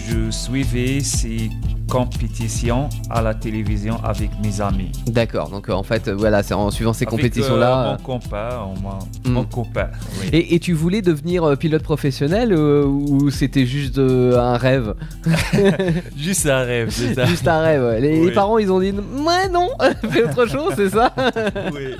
[0.08, 1.50] je suivais ces
[1.92, 4.90] compétitions à la télévision avec mes amis.
[5.06, 7.84] D'accord, donc euh, en fait, euh, voilà, c'est en suivant ces compétitions-là.
[7.86, 8.48] euh, mon copain,
[8.82, 8.92] mon,
[9.30, 9.34] Mm.
[9.34, 9.88] mon copain.
[10.22, 10.28] oui.
[10.32, 14.94] Et, et tu voulais devenir pilote professionnel ou c'était juste un rêve?
[16.16, 17.26] Juste un rêve, c'est ça.
[17.26, 18.00] Juste un rêve.
[18.00, 19.68] Les, parents, ils ont dit ouais non,
[20.10, 21.12] fais autre chose, c'est ça?
[21.74, 21.94] Oui.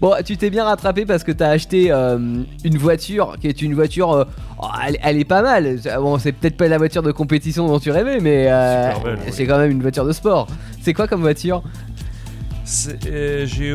[0.00, 2.18] Bon, tu t'es bien rattrapé parce que t'as acheté euh,
[2.64, 4.26] une voiture qui est une voiture.
[4.60, 5.78] oh, elle, elle est pas mal.
[5.98, 9.32] Bon, c'est peut-être pas la voiture de compétition dont tu rêvais, mais euh, Oui.
[9.32, 10.46] c'est quand même une voiture de sport.
[10.82, 11.62] C'est quoi comme voiture?
[13.06, 13.70] Euh, J'ai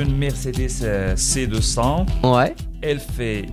[0.00, 2.06] une, Mercedes euh, C200.
[2.22, 2.54] Ouais.
[2.80, 3.46] Elle fait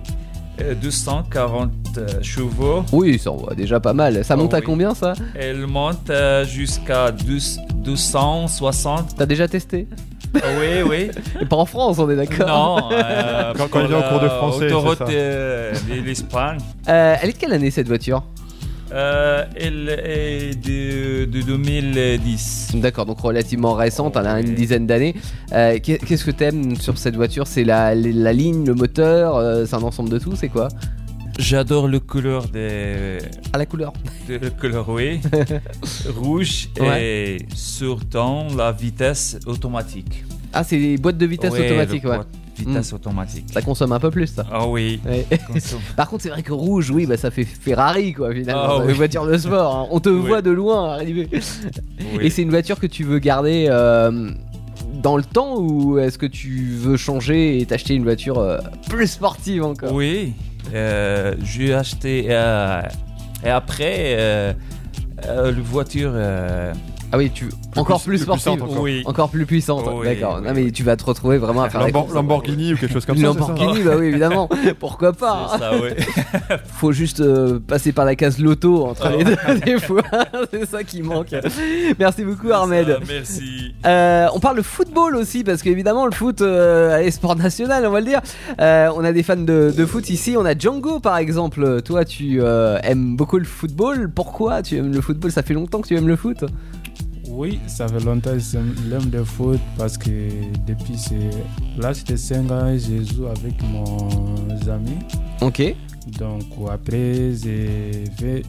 [0.60, 2.84] euh, 240 euh, chevaux.
[2.92, 4.24] Oui, ça envoie déjà pas mal.
[4.24, 4.62] Ça Oh monte à oui.
[4.64, 5.14] combien ça?
[5.34, 9.16] Elle monte euh, jusqu'à 12 260.
[9.16, 9.88] T'as déjà testé?
[10.34, 11.10] Oui, oui.
[11.40, 12.88] Et pas en France, on est d'accord Non.
[12.92, 16.58] euh, Quand- quand il vient au cours de français, c'est Autoroute euh, de l'Espagne.
[16.88, 18.22] Euh, Elle est de quelle année cette voiture?
[18.92, 22.72] Euh, elle est de, de 2010.
[22.74, 25.14] D'accord, donc relativement récente, elle a une dizaine d'années.
[25.52, 27.46] Euh, qu'est- Qu'est-ce que t'aimes sur cette voiture?
[27.46, 30.68] C'est la, la ligne, le moteur, euh, c'est un ensemble de tout, c'est quoi?
[31.38, 33.18] J'adore le couleur des.
[33.54, 33.94] Ah, la couleur
[34.28, 35.20] de- Le couleur, oui.
[36.16, 37.36] Rouge Ouais.
[37.38, 40.24] et surtout la vitesse automatique.
[40.52, 42.16] Ah, c'est les boîtes de vitesse Ouais, automatique, ouais.
[42.16, 42.96] boîte vitesse Hmm.
[42.96, 43.46] automatique.
[43.52, 44.44] Ça consomme un peu plus, ça.
[44.52, 45.00] Ah oui.
[45.06, 45.26] Ouais.
[45.52, 45.80] Consomme.
[45.96, 48.62] Par contre, c'est vrai que rouge, oui, bah ça fait Ferrari, quoi, finalement.
[48.64, 48.90] Ah, oui.
[48.90, 49.74] Une voiture de sport.
[49.76, 49.86] hein.
[49.90, 50.26] On te Oui.
[50.28, 51.28] voit de loin arriver.
[51.32, 51.38] Oui.
[52.20, 54.30] Et c'est une voiture que tu veux garder euh,
[55.02, 59.06] dans le temps ou est-ce que tu veux changer et t'acheter une voiture euh, plus
[59.06, 59.92] sportive encore?
[59.92, 60.32] Oui,
[60.74, 64.54] euh, j'ai acheté et après
[65.24, 66.12] la voiture.
[67.14, 67.46] Ah oui, tu
[67.76, 68.82] encore plus, plus sportive, puissante encore.
[68.82, 69.02] Oui.
[69.04, 69.84] encore plus puissante.
[69.94, 70.38] Oui, D'accord.
[70.40, 72.14] oui, Non mais tu vas te retrouver vraiment à faire Lambor- courses.
[72.14, 74.48] Lamborghini ou quelque chose comme ça, Lamborghini, bah oui évidemment.
[74.80, 75.56] Pourquoi pas?
[75.58, 75.90] ça, oui.
[76.78, 80.02] Faut juste euh, passer par la case loto entre les deux des fois.
[80.50, 81.34] C'est ça qui manque.
[81.98, 82.86] Merci beaucoup Ahmed.
[82.88, 83.74] ça, merci.
[83.86, 87.90] Euh, on parle de football aussi parce qu'évidemment le foot euh, est sport national on
[87.90, 88.20] va le dire.
[88.60, 90.34] Euh, on a des fans de, de foot ici.
[90.38, 91.82] On a Django par exemple.
[91.82, 94.10] Toi tu euh, aimes beaucoup le football.
[94.14, 95.30] Pourquoi tu aimes le football?
[95.30, 96.44] Ça fait longtemps que tu aimes le foot?
[97.34, 98.74] Oui, ça fait longtemps que j'aime
[99.10, 100.10] le foot parce que
[100.66, 101.30] depuis c'est
[101.80, 104.98] l'âge de 5 ans, je joue avec mes amis.
[105.40, 105.74] Ok.
[106.18, 108.42] Donc après, je vais,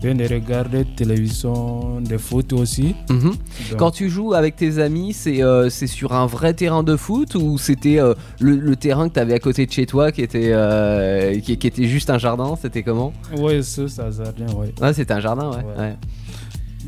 [0.00, 2.94] viens de regarder télévision de foot aussi.
[3.10, 3.34] Mhm.
[3.76, 7.34] Quand tu joues avec tes amis, c'est euh, c'est sur un vrai terrain de foot
[7.34, 10.22] ou c'était euh, le, le terrain que tu avais à côté de chez toi qui
[10.22, 13.12] était, euh, qui, qui était juste un jardin C'était comment?
[13.36, 14.68] Oui, c'est ça, jardin, oui.
[14.80, 15.56] Ouais, c'était un jardin, ouais.
[15.56, 15.78] Ouais.
[15.78, 15.96] ouais.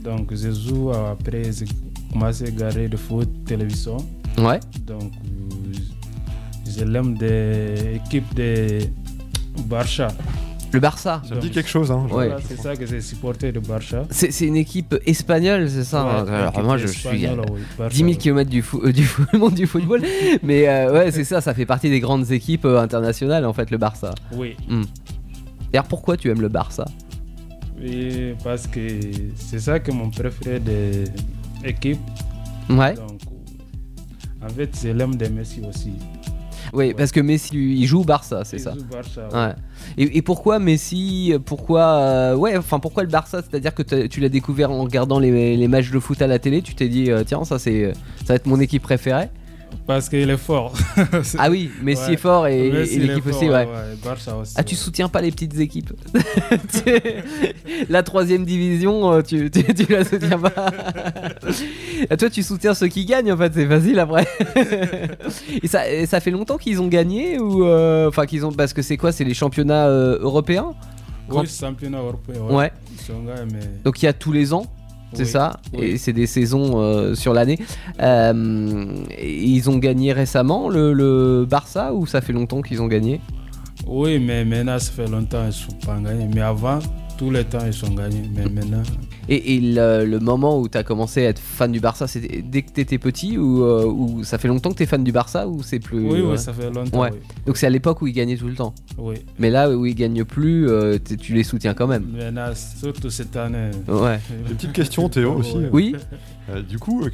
[0.02, 1.66] Donc je joue après, j'ai
[2.12, 3.96] commencé à regarder le foot télévision.
[4.38, 4.58] Ouais.
[4.86, 5.12] Donc
[6.66, 8.80] je l'aime des équipes de
[9.66, 10.08] Barça.
[10.72, 11.20] Le Barça.
[11.28, 12.06] Ça me dit quelque chose, hein.
[12.10, 12.30] Ouais.
[12.48, 14.04] C'est ça que j'ai supporté le Barça.
[14.10, 17.44] C'est c'est une équipe espagnole, c'est ça hein Ouais, Alors moi je suis à espagnole,
[17.52, 20.00] oui, Barça, 10 000 km du, fou- euh, du fou- monde du football,
[20.42, 23.70] mais euh, ouais c'est ça, ça fait partie des grandes équipes euh, internationales en fait
[23.70, 24.14] le Barça.
[24.32, 24.56] Oui.
[24.66, 24.84] Hmm.
[25.70, 26.86] D'ailleurs pourquoi tu aimes le Barça?
[27.82, 28.80] Oui, parce que
[29.34, 31.04] c'est ça que mon préféré des
[31.64, 31.98] équipes.
[32.70, 32.94] Ouais.
[32.94, 33.20] Donc,
[34.44, 35.92] en fait, c'est l'homme de Messi aussi.
[36.72, 38.72] Oui, parce que Messi il joue au Barça, c'est ça.
[38.72, 39.38] joue Barça, Ouais.
[39.48, 39.54] ouais.
[39.98, 43.42] Et, et pourquoi Messi Pourquoi euh, ouais, enfin pourquoi le Barça?
[43.42, 46.62] C'est-à-dire que tu l'as découvert en regardant les, les matchs de foot à la télé,
[46.62, 47.92] tu t'es dit euh, tiens ça c'est
[48.24, 49.28] ça va être mon équipe préférée.
[49.86, 50.72] Parce qu'il est fort.
[51.38, 52.12] Ah oui, Messi Ouais.
[52.14, 53.66] est fort et, et l'équipe aussi, ouais.
[54.40, 54.54] Aussi.
[54.56, 55.92] Ah, tu soutiens pas les petites équipes?
[57.88, 60.52] La troisième division, euh, tu, tu, tu la soutiens pas?
[62.10, 64.26] Ah, Toi, tu soutiens ceux qui gagnent, en fait, c'est facile après.
[65.62, 68.52] et, ça, et ça fait longtemps qu'ils ont gagné ou euh, Enfin, qu'ils ont.
[68.52, 70.72] Parce que c'est quoi C'est les championnats euh, européens?
[71.30, 72.40] Oui, championnat européen.
[72.50, 72.72] Ouais.
[73.52, 73.60] Mais.
[73.84, 74.66] Donc il y a tous les ans,
[75.14, 75.84] c'est Oui, ça oui.
[75.84, 77.58] Et c'est des saisons euh, sur l'année.
[78.00, 78.84] Euh,
[79.22, 83.20] ils ont gagné récemment le, le Barça ou ça fait longtemps qu'ils ont gagné?
[83.86, 86.28] Oui, mais maintenant, ça fait longtemps qu'ils ne sont pas gagnés.
[86.34, 86.78] Mais avant,
[87.16, 88.22] tous les temps, ils sont gagnés.
[88.34, 88.82] Mais maintenant.
[89.28, 92.42] Et, et le, le moment où tu as commencé à être fan du Barça, c'était
[92.42, 95.04] dès que tu étais petit ou, euh, ou ça fait longtemps que tu es fan
[95.04, 96.36] du Barça ou c'est plus Oui, oui, ouais.
[96.36, 97.10] ça fait longtemps, Ouais.
[97.12, 97.18] oui.
[97.46, 98.74] Donc c'est à l'époque où ils gagnaient tout le temps.
[98.98, 99.14] Oui.
[99.38, 102.04] Mais là où ils gagnent plus, euh, tu les soutiens quand même.
[102.16, 103.70] Maintenant, surtout cette année.
[103.88, 104.18] Ouais.
[104.48, 105.56] Une petite question, Théo, aussi.
[105.72, 105.94] Oui.
[106.50, 107.12] Euh, du coup, ok,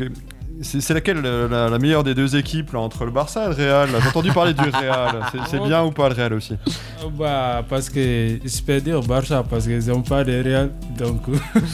[0.62, 3.48] c'est c'est laquelle euh, la, la meilleure des deux équipes là, entre le Barça et
[3.48, 5.20] le Real J'ai entendu parler du Real.
[5.32, 6.54] C'est- C'est bien ou pas le Real aussi?
[7.18, 8.00] Bah, parce que
[8.44, 10.70] je peux dire Barça, parce qu'ils n'ont pas de Real.
[10.98, 11.22] Donc.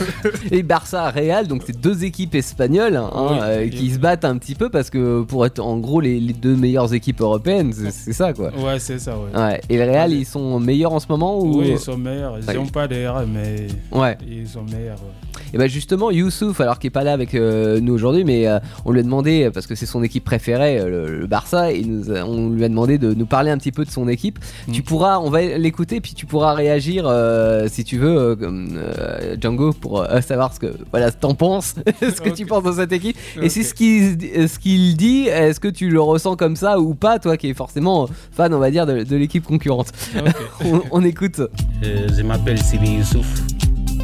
[0.50, 3.38] Et Barça Real, donc c'est deux équipes espagnoles hein, Oui.
[3.42, 6.32] euh, qui se battent un petit peu parce que pour être en gros les, les
[6.32, 8.50] deux meilleures équipes européennes, c'est c'est ça quoi.
[8.56, 9.38] Ouais, c'est ça, ouais.
[9.38, 9.60] Ouais.
[9.68, 12.38] Et le Real, ils sont meilleurs en ce moment ou Oui, ils sont meilleurs.
[12.38, 12.54] Ils Ouais.
[12.54, 13.66] n'ont pas de Real, mais.
[13.92, 14.16] Ouais.
[14.28, 14.98] Ils sont meilleurs.
[14.98, 15.40] ouais.
[15.52, 18.58] Et bah justement, Youssouf, alors qu'il est pas là avec euh, nous aujourd'hui, mais euh,
[18.84, 21.82] on lui a demandé, parce que c'est son équipe préférée, euh, le, le Barça, et
[21.84, 24.38] nous on lui a demandé de nous parler un petit peu de son équipe.
[24.72, 28.68] Tu pourras, on va l'écouter, puis tu pourras réagir euh, si tu veux, euh, comme,
[28.76, 32.72] euh, Django, pour euh, savoir ce que voilà, t'en penses, ce que tu penses de
[32.72, 33.16] cette équipe.
[33.40, 36.94] Et si ce qu'il ce qu'il dit, est-ce que tu le ressens comme ça ou
[36.94, 39.92] pas, toi qui es forcément fan, on va dire, de, de l'équipe concurrente
[40.64, 41.40] on, on écoute.
[41.82, 43.26] Je m'appelle Sibi Youssouf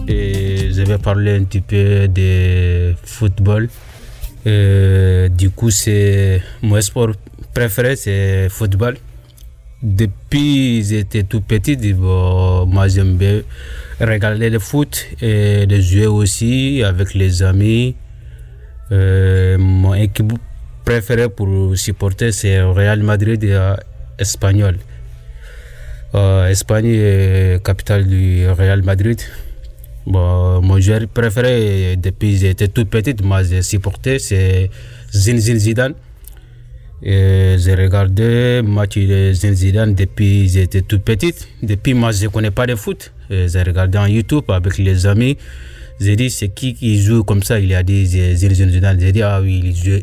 [0.08, 3.68] et je vais parler un petit peu de football.
[4.46, 7.10] Euh, du coup, c'est mon sport
[7.54, 8.96] préféré, c'est football.
[9.82, 13.40] Depuis j'étais tout petit, bon, moi j'aime bien
[13.98, 17.96] regarder le foot et de jouer aussi avec les amis.
[18.92, 20.32] Euh, mon équipe
[20.84, 23.74] préférée pour supporter, c'est Real Madrid et, euh,
[24.18, 24.76] espagnol.
[26.48, 29.20] Espagne est capitale du Real Madrid.
[30.06, 34.70] Bon, mon joueur préféré depuis que j'étais tout petit, moi j'ai supporté, c'est
[35.12, 35.94] Zinedine Zidane.
[37.02, 41.34] Et j'ai regardé match de Zinedine Zidane depuis que j'étais tout petit.
[41.62, 43.12] Depuis moi je ne connais pas de foot.
[43.30, 45.36] J'ai regardé en YouTube avec les amis.
[46.00, 47.60] J'ai dit c'est qui qui joue comme ça?
[47.60, 48.98] Il a dit Zinedine Zidane.
[49.00, 50.00] J'ai dit ah oui il joue,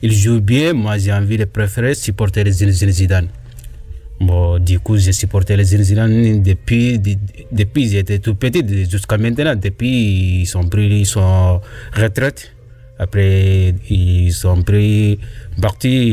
[0.00, 0.72] il joue bien.
[0.72, 3.28] Moi j'ai envie de préférer supporter Zinedine Zidane.
[4.20, 7.16] Bon, du coup, j'ai supporté les Zidane depuis, de-
[7.50, 9.56] depuis j'étais tout petit jusqu'à maintenant.
[9.56, 11.60] Depuis, ils sont pris, ils sont
[11.94, 12.52] retraite.
[12.98, 15.18] Après, ils sont pris
[15.60, 16.10] partis.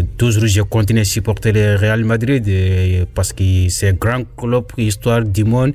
[0.00, 2.44] Et Toujours, j'ai continué à supporter le Real Madrid
[3.14, 5.72] parce que c'est un grand club, histoire du monde.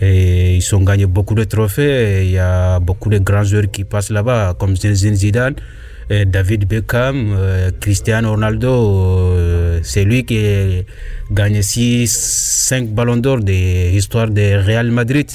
[0.00, 2.24] Et ils ont gagné beaucoup de trophées.
[2.24, 5.54] Il y a beaucoup de grands joueurs qui passent là-bas, comme Zinedine Zidane.
[6.10, 10.82] Euh, David Beckham, euh, Cristiano Ronaldo, euh, c'est lui qui a
[11.30, 15.28] gagné 5 ballons d'or de l'histoire de Real Madrid.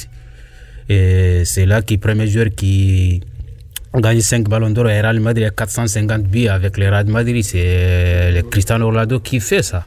[0.88, 3.20] Et c'est là qui est premier joueur qui
[3.92, 7.42] a gagné 5 ballons d'or à Real Madrid, 450 buts avec le Real Madrid.
[7.42, 9.86] C'est le Cristiano Ronaldo qui fait ça.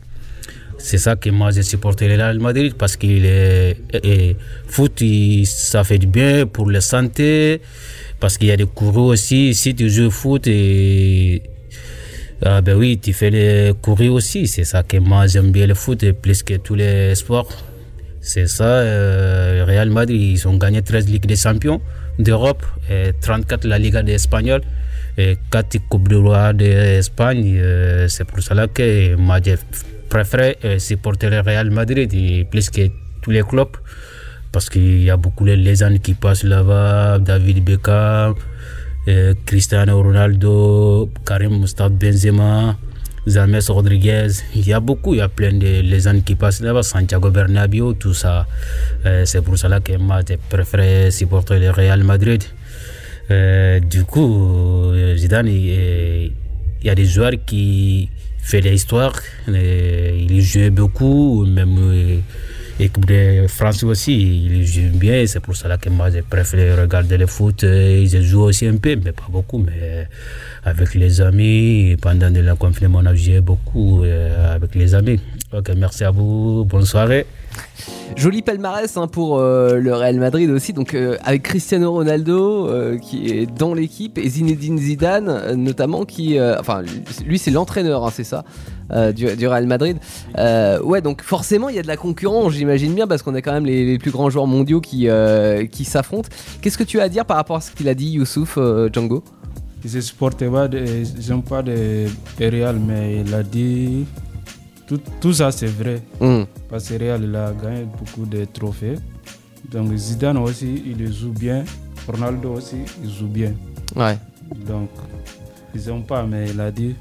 [0.82, 4.36] C'est ça que moi j'ai supporté le Real Madrid parce qu'il est et- et
[4.66, 5.04] foot,
[5.46, 7.60] ça fait du bien pour la santé,
[8.20, 9.54] parce qu'il y a des coureurs aussi.
[9.54, 10.48] Si tu joues au foot
[12.42, 14.48] ah ben oui, tu fais les courir aussi.
[14.48, 17.50] C'est ça que moi j'aime bien le foot plus que tous les sports.
[18.22, 21.82] C'est ça, euh, Real Madrid, ils ont gagné 13 Ligues des Champions
[22.18, 24.62] d'Europe, et 34 la Liga d'Espagnol
[25.18, 27.58] et 4 Coupes du Roi d'Espagne.
[27.58, 29.56] Euh, c'est pour cela que moi j'ai
[30.10, 32.10] préféré euh, supporter le Real Madrid
[32.50, 32.90] plus que
[33.22, 33.76] tous les clubs
[34.52, 38.36] parce qu'il y a beaucoup de légendes qui passent là-bas, David Beckham,
[39.08, 42.78] euh, Cristiano Ronaldo, Karim Moustapha Benzema,
[43.28, 44.44] James Rodriguez.
[44.56, 46.84] Il y a beaucoup, il y a plein de légendes qui passent là-bas.
[46.84, 48.48] Santiago Bernabéu, tout ça.
[49.06, 52.44] Euh, c'est pour cela que moi, j'ai préféré supporter le Real Madrid.
[53.32, 56.32] Euh, du coup, Zidane, il,
[56.84, 58.10] y a des joueurs qui
[58.42, 59.20] font des histoires.
[59.48, 62.22] Euh, il joue beaucoup, même
[62.80, 65.26] euh, équipe de France aussi, il joue bien.
[65.28, 67.64] C'est pour cela que moi, j'ai préféré regarder le foot.
[67.64, 69.60] Euh, Je joue aussi un peu, mais pas beaucoup.
[69.60, 70.08] Mais
[70.64, 75.20] avec les amis, pendant le confinement, on a joué beaucoup euh, avec les amis.
[75.52, 76.64] Ok, merci à vous.
[76.64, 77.26] Bonne soirée.
[78.16, 82.98] Joli palmarès hein, pour euh, le Real Madrid aussi, donc euh, avec Cristiano Ronaldo euh,
[82.98, 86.84] qui est dans l'équipe et Zinedine Zidane euh, notamment qui, euh, enfin
[87.26, 88.44] lui c'est l'entraîneur, hein, c'est ça,
[88.92, 89.98] euh, du, du Real Madrid.
[90.38, 93.42] Euh, ouais, donc forcément il y a de la concurrence, j'imagine bien, parce qu'on a
[93.42, 96.30] quand même les, les plus grands joueurs mondiaux qui, euh, qui s'affrontent.
[96.62, 98.90] Qu'est-ce que tu as à dire par rapport à ce qu'il a dit Youssouf euh,
[98.92, 99.24] Django?
[99.86, 100.70] Je supportais pas,
[101.20, 101.64] j'aime pas
[102.40, 104.06] Real, mais il a dit.
[104.90, 106.02] Tout, tout ça, c'est vrai.
[106.20, 106.44] Mm.
[106.70, 108.96] Parce que Real, a gagné beaucoup de trophées.
[109.72, 111.64] Donc Zidane aussi, il joue bien.
[112.08, 113.54] Ronaldo aussi, il joue bien.
[113.96, 114.18] Ouais.
[114.68, 114.90] Donc,
[115.76, 116.96] ils n'aiment pas, mais il a dit.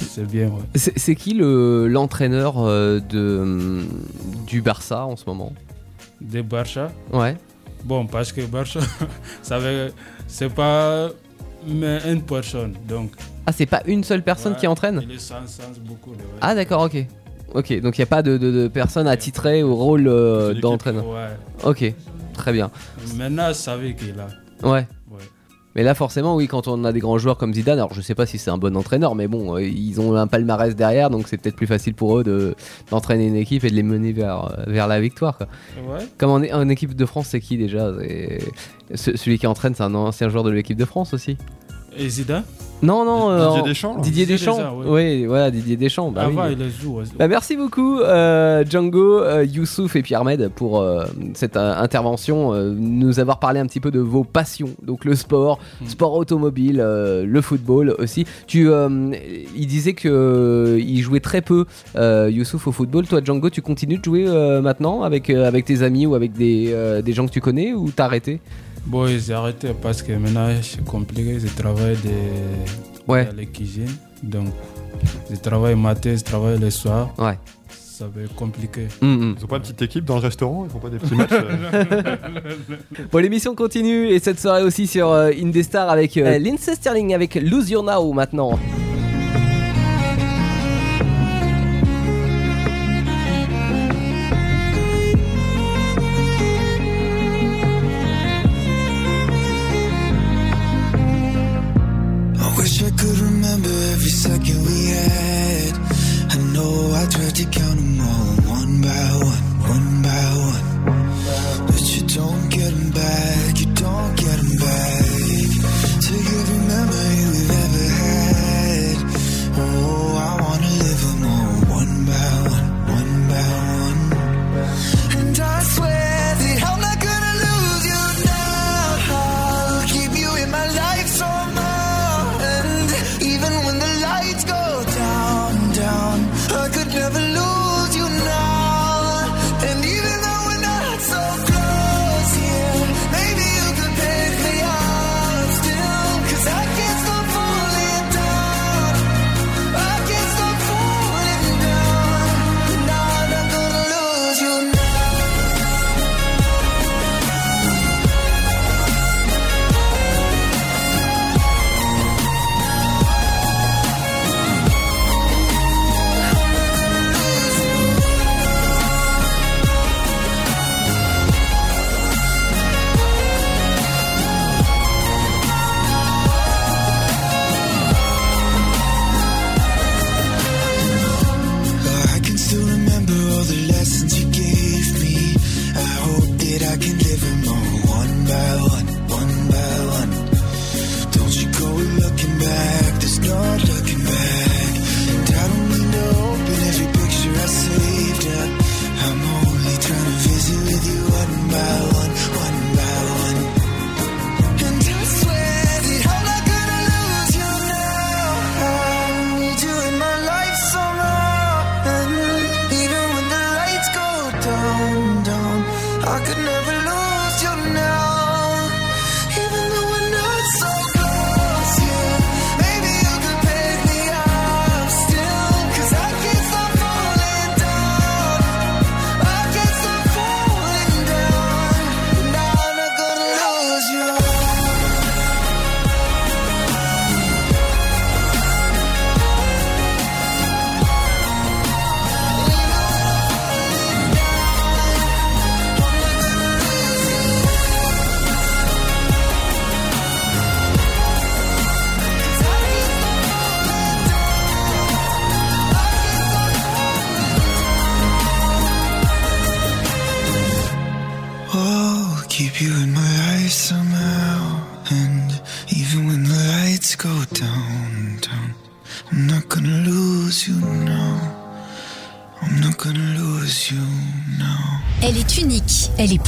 [0.00, 0.62] C'est bien, ouais.
[0.74, 3.86] C'est qui le- l'entraîneur euh, de, hum,
[4.46, 5.52] du Barça en ce moment?
[6.20, 6.90] De Barça?
[7.12, 7.36] Ouais.
[7.84, 8.80] Bon, parce que Barça,
[10.26, 11.08] c'est pas
[11.66, 12.74] mais une personne.
[12.88, 13.12] Donc,
[13.46, 16.16] Ah, c'est pas une seule personne Ouais, qui entraîne Il est sans, sans beaucoup de.
[16.18, 16.38] ouais.
[16.40, 17.04] Ah d'accord, ok.
[17.54, 21.06] Ok, donc il n'y a pas de, de, de personne attitrée au rôle euh, d'entraîneur.
[21.08, 21.28] ouais.
[21.64, 21.92] Ok,
[22.34, 22.70] très bien.
[23.16, 24.28] Maintenant, je savais qu'il a.
[24.66, 24.86] Ouais.
[25.10, 25.18] Ouais.
[25.74, 28.14] Mais là forcément, oui, quand on a des grands joueurs comme Zidane, alors je sais
[28.14, 31.28] pas si c'est un bon entraîneur, mais bon, euh, ils ont un palmarès derrière, donc
[31.28, 32.54] c'est peut-être plus facile pour eux de-
[32.90, 35.36] d'entraîner une équipe et de les mener vers, euh, vers la victoire.
[35.36, 35.48] Quoi.
[35.88, 36.06] Ouais.
[36.16, 37.90] Comme en, en équipe de France, c'est qui déjà?
[38.94, 41.36] Ce- Celui qui entraîne, c'est un ancien joueur de l'équipe de France aussi
[41.98, 42.44] Et Zidane?
[42.82, 43.30] Non, non.
[43.30, 43.94] euh, Didier Deschamps.
[43.96, 44.56] Didier Didier Deschamps.
[44.56, 46.10] Deschamps, oui, voilà, Didier Deschamps.
[46.10, 46.56] Bah oui.
[46.58, 47.12] il joue aussi.
[47.16, 51.04] Bah, merci beaucoup euh, Django, euh, Youssouf et Pierre-Med pour euh,
[51.34, 55.14] cette euh, intervention, euh, nous avoir parlé un petit peu de vos passions, donc le
[55.14, 55.86] sport, Hmm.
[55.86, 58.26] sport automobile, euh, le football aussi.
[58.46, 59.12] Tu, euh,
[59.56, 61.66] il disait que euh, il jouait très peu,
[61.96, 63.06] euh, Youssouf au football.
[63.06, 66.32] Toi Django, tu continues de jouer euh, maintenant avec euh, avec tes amis ou avec
[66.32, 68.40] des, euh, des gens que tu connais ou t'as arrêté?
[68.86, 71.38] Bon, j'ai arrêté parce que maintenant, c'est compliqué.
[71.40, 72.10] Je travaille de,
[73.08, 73.24] Ouais.
[73.26, 73.90] dans la cuisine.
[74.22, 74.48] Donc,
[75.30, 77.10] je travaille matin, je travaille le soir.
[77.18, 77.38] Ouais.
[77.68, 78.88] Ça va être compliqué.
[79.00, 81.14] Mm, Ils ont pas une petite équipe dans le restaurant Ils font pas des petits
[81.14, 82.16] matchs euh
[83.12, 87.34] Bon, l'émission continue et cette soirée aussi sur euh, Indestar avec euh, Lindsay Sterling avec
[87.36, 88.58] Lose Your Now maintenant.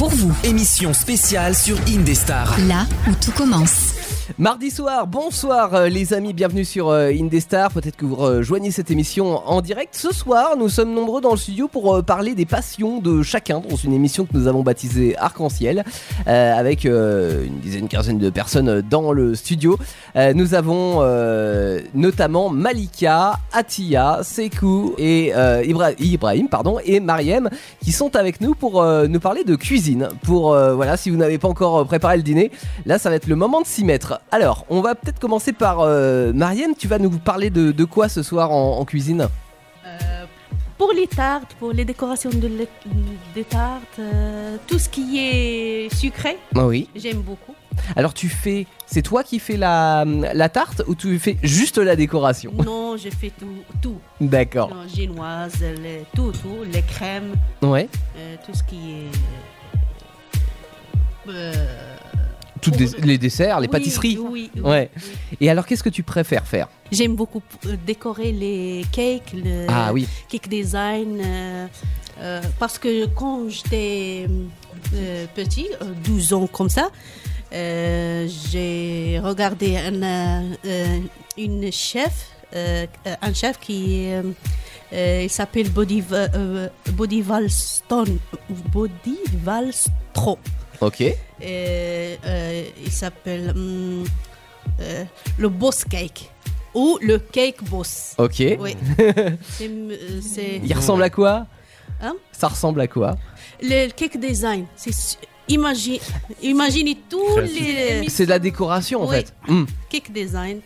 [0.05, 0.37] Pour vous.
[0.45, 2.59] Émission spéciale sur Indestar.
[2.69, 3.84] Là où tout commence.
[4.37, 7.70] Mardi soir, bonsoir euh, les amis, bienvenue sur euh, Indestar.
[7.70, 9.95] Peut-être que vous rejoignez cette émission en direct.
[9.95, 13.61] Ce soir, nous sommes nombreux dans le studio pour euh, parler des passions de chacun
[13.61, 15.85] dans une émission que nous avons baptisée Arc-en-Ciel,
[16.26, 19.78] avec une dizaine, quinzaine de personnes dans le studio.
[20.16, 21.01] Nous avons
[21.95, 28.85] notamment Malika, Atia, Sekou et Ibra- Ibrahim, pardon, et Mariem qui sont avec nous pour
[28.85, 30.09] nous parler de cuisine.
[30.22, 32.51] Pour voilà, si vous n'avez pas encore préparé le dîner,
[32.87, 34.20] là ça va être le moment de s'y mettre.
[34.35, 36.74] Alors, on va peut-être commencer par euh, Mariem.
[36.76, 39.28] Tu vas nous parler de, de quoi ce soir en, en cuisine?
[40.76, 42.68] Pour les tartes, pour les décorations de les-
[43.32, 46.89] des tartes, euh, tout ce qui est sucré, Ah oui.
[46.97, 47.55] j'aime beaucoup.
[47.95, 51.95] Alors tu fais, c'est toi qui fais la, la tarte ou tu fais juste la
[51.95, 52.53] décoration?
[52.66, 53.99] Non, je fais tout, tout.
[54.20, 54.70] D'accord.
[54.93, 57.89] Génoise, les- tout, tout, les crèmes, Ouais.
[58.18, 59.11] euh, tout ce qui est.
[61.30, 61.53] euh,
[62.65, 64.19] Toutes des- les desserts, les Oui, pâtisseries.
[64.19, 64.91] oui, oui, Ouais.
[65.41, 66.69] Et alors qu'est-ce que tu préfères faire?
[66.91, 70.07] J'aime beaucoup euh, décorer les cakes, le Ah oui.
[70.29, 71.67] cake design, euh,
[72.21, 74.27] euh, parce que quand j'étais
[74.95, 76.91] euh, petit, euh, 12 ans comme ça,
[77.53, 80.43] j'ai regardé un,
[81.37, 84.09] une chef, un chef qui
[84.93, 86.29] il s'appelle Body, Va-
[90.81, 91.01] Ok.
[91.01, 94.05] Et, euh, il s'appelle hum,
[94.81, 95.05] euh,
[95.39, 96.31] le Boss Cake
[96.75, 98.14] ou le Cake Boss.
[98.18, 98.43] Ok.
[98.59, 98.77] Oui.
[99.49, 101.47] C'est, euh, c'est- Il ressemble à quoi?
[102.01, 102.14] Hein?
[102.33, 103.16] Ça ressemble à quoi?
[103.62, 104.66] Le cake design.
[104.75, 105.16] C'est su-
[105.49, 105.99] imagine,
[106.43, 109.16] imaginez tous les C'est de la décoration en Oui.
[109.16, 109.33] fait.
[109.47, 109.64] Hmm.
[109.89, 110.61] cake design.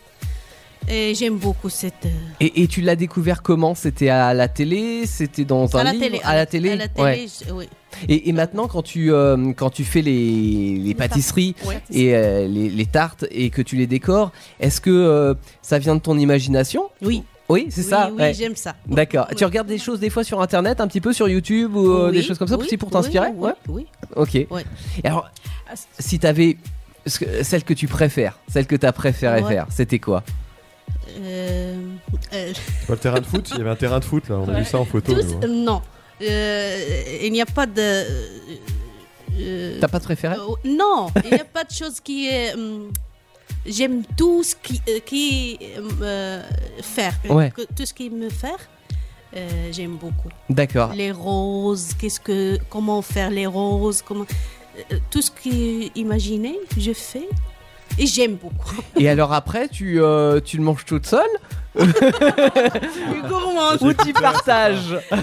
[0.90, 2.06] Et j'aime beaucoup cette.
[2.06, 2.08] euh,
[2.40, 3.74] Et, et tu l'as découvert comment?
[3.74, 5.06] C'était à la télé?
[5.06, 6.04] C'était dans un à la livre?
[6.04, 6.20] télé.
[6.24, 6.70] À la télé?
[6.72, 7.26] À la télé, Ouais.
[7.46, 7.68] je- oui.
[8.08, 11.80] Et, et maintenant, quand tu, euh, quand tu fais les, les pâtisseries Ouais.
[11.90, 14.30] et euh, les, les tartes et que tu les décores,
[14.60, 16.84] est-ce que euh, ça vient de ton imagination?
[17.02, 17.22] Oui.
[17.50, 18.10] Oui, c'est Oui, ça?
[18.12, 18.34] oui, ouais.
[18.34, 18.74] j'aime ça.
[18.86, 19.26] D'accord.
[19.30, 19.36] Oui.
[19.36, 22.22] Tu regardes des choses des fois sur internet, un petit peu sur YouTube ou des
[22.22, 23.28] choses comme ça aussi pour t'inspirer?
[23.34, 23.52] oui, Ouais.
[23.68, 23.86] oui.
[24.16, 24.34] Ok.
[24.34, 24.48] Et
[25.04, 25.30] alors,
[25.98, 26.56] si t'avais
[27.06, 30.22] celle que tu préfères, celle que t'as préféré faire, c'était quoi?
[32.30, 34.48] C'est pas le terrain de foot Il y avait un terrain de foot là, on
[34.48, 34.58] a Ouais.
[34.60, 35.14] vu ça en photo.
[35.14, 35.40] tous- nous, hein.
[35.44, 35.82] euh, non.
[36.22, 38.04] Euh, il n'y a pas de.
[39.40, 42.54] euh, T'as pas de préféré euh, Non, il n'y a pas de chose qui est.
[42.54, 42.90] hum,
[43.66, 45.58] J'aime tout ce qui, euh, qui
[46.02, 46.42] euh,
[46.80, 47.14] faire.
[47.28, 47.50] Euh, Ouais.
[47.54, 48.48] que- tout ce qui me fait.
[49.36, 50.30] euh, j'aime beaucoup.
[50.48, 50.92] D'accord.
[50.94, 54.24] Les roses, qu'est-ce que, comment faire les roses, comment,
[54.90, 57.28] euh, tout ce qui est imaginé, je fais
[57.98, 58.82] et j'aime beaucoup.
[58.98, 61.28] Et alors après, tu, euh, tu le manges toute seule.
[63.80, 65.16] Ou tu partages Oh,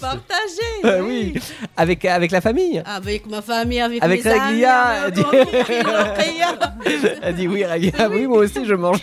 [0.00, 0.62] partager.
[0.84, 1.34] Ah oui,
[1.76, 5.66] avec, avec la famille Avec ma famille, avec, Avec mes Raglia, amis, elle dit- avec
[5.66, 6.58] famille, Raglia.
[7.22, 9.00] Elle dit oui, Raga, oui, moi aussi je mange.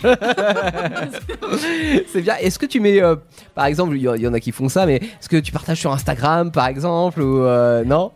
[2.12, 2.34] c'est bien.
[2.40, 3.16] Est-ce que tu mets, euh,
[3.54, 5.36] par exemple, il y, en- il y en a qui font ça, mais est-ce que
[5.36, 8.12] tu partages sur Instagram, par exemple, ou euh, non?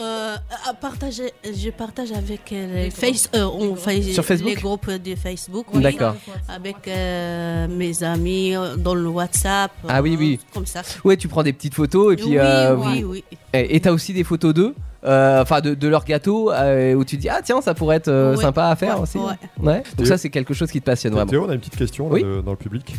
[0.00, 0.36] Euh,
[0.68, 4.50] à partager, je partage avec euh, les face, euh, on fait Sur Facebook?
[4.50, 5.66] les groupes de Facebook.
[5.74, 6.14] D'accord.
[6.48, 9.70] Avec euh, mes amis euh, dans le WhatsApp.
[9.88, 10.40] Ah oui, euh, oui.
[10.54, 10.82] Comme ça.
[11.04, 12.24] Ouais, tu prends des petites photos et puis.
[12.30, 13.24] Oui, euh, oui, oui.
[13.52, 17.16] Et t'as aussi des photos d'eux euh, Enfin, de, de leur gâteau euh, où tu
[17.16, 19.18] dis ah tiens ça pourrait être euh, Ouais, sympa à faire ouais, aussi.
[19.18, 19.32] ouais.
[19.60, 19.82] Ouais.
[19.96, 21.30] Donc ça c'est quelque chose qui te passionne vraiment.
[21.30, 22.22] Théo, on a une petite question là, Oui.
[22.22, 22.94] de- dans le public.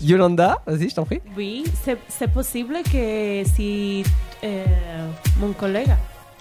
[0.00, 1.20] Yolanda, vas-y je t'en prie.
[1.36, 4.04] Oui, c'est c'est possible que si
[4.44, 4.64] euh,
[5.40, 5.88] mon collègue,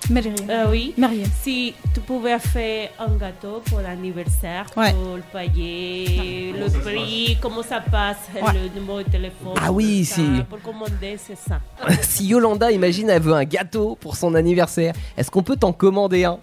[0.09, 0.35] Mariam.
[0.49, 0.93] euh, oui,
[1.41, 4.93] si tu pouvais faire un gâteau pour l'anniversaire, Ouais.
[4.93, 9.53] pour le payer, le prix, comment ça passe, le numéro de téléphone.
[9.59, 10.23] Ah oui, si.
[10.49, 11.59] Pour commander, c'est ça.
[12.01, 16.25] si Yolanda imagine elle veut un gâteau pour son anniversaire, est-ce qu'on peut t'en commander
[16.25, 16.39] un?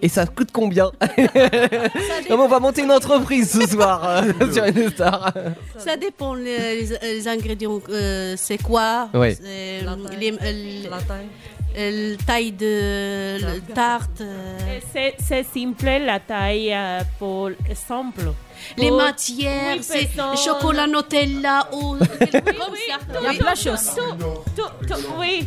[0.00, 0.92] Et ça coûte combien?
[2.28, 4.04] Comment on va monter une entreprise ce soir
[4.40, 5.32] euh, sur une star?
[5.76, 7.80] Ça dépend les, ingrédients.
[7.88, 9.08] euh, c'est quoi?
[9.12, 9.34] Ouais.
[9.34, 11.22] C'est, euh, les- euh, euh,
[12.26, 14.20] taille de la tarte.
[14.20, 18.22] euh, Euh, C'est c'est simple, la taille, euh, pour exemple.
[18.76, 20.36] les Pour matières, c'est personnes.
[20.36, 22.98] chocolat Nutella ou quelque comme ça.
[23.20, 23.90] Il y a plein de choses.
[24.56, 25.46] Tout, tout, oui.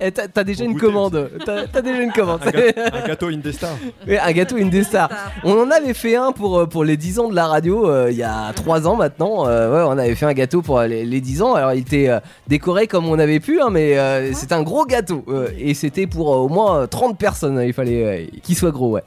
[0.00, 1.30] Eh, T'as t'as déjà une commande.
[1.46, 2.40] T'as t'as déjà une commande.
[2.44, 3.70] Un, gâteau, un gâteau Indestar.
[4.08, 5.08] Oui, un gâteau Indestar.
[5.44, 8.10] On en avait fait un pour, euh, pour les 10 ans de la radio euh,
[8.10, 9.46] il y a 3 ans maintenant.
[9.46, 11.54] Euh, ouais, on avait fait un gâteau pour les, les 10 ans.
[11.54, 12.18] Alors il était euh,
[12.48, 15.24] décoré comme on avait pu, hein, mais euh, c'était un gros gâteau.
[15.28, 17.62] Euh, et c'était pour euh, au moins euh, 30 personnes.
[17.64, 19.02] Il fallait euh, qu'il soit gros, ouais.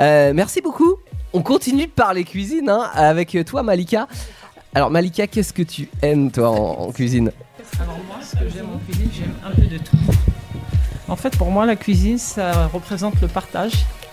[0.00, 0.96] Euh, merci beaucoup.
[1.32, 4.08] On continue de parler cuisine hein, avec toi, Malika.
[4.74, 7.30] Alors Malika, qu'est-ce que tu aimes toi en, en cuisine?
[7.80, 9.96] Alors moi, ce que j'aime en cuisine, j'aime un peu de tout.
[11.12, 13.72] En fait, pour moi, la cuisine, ça représente le partage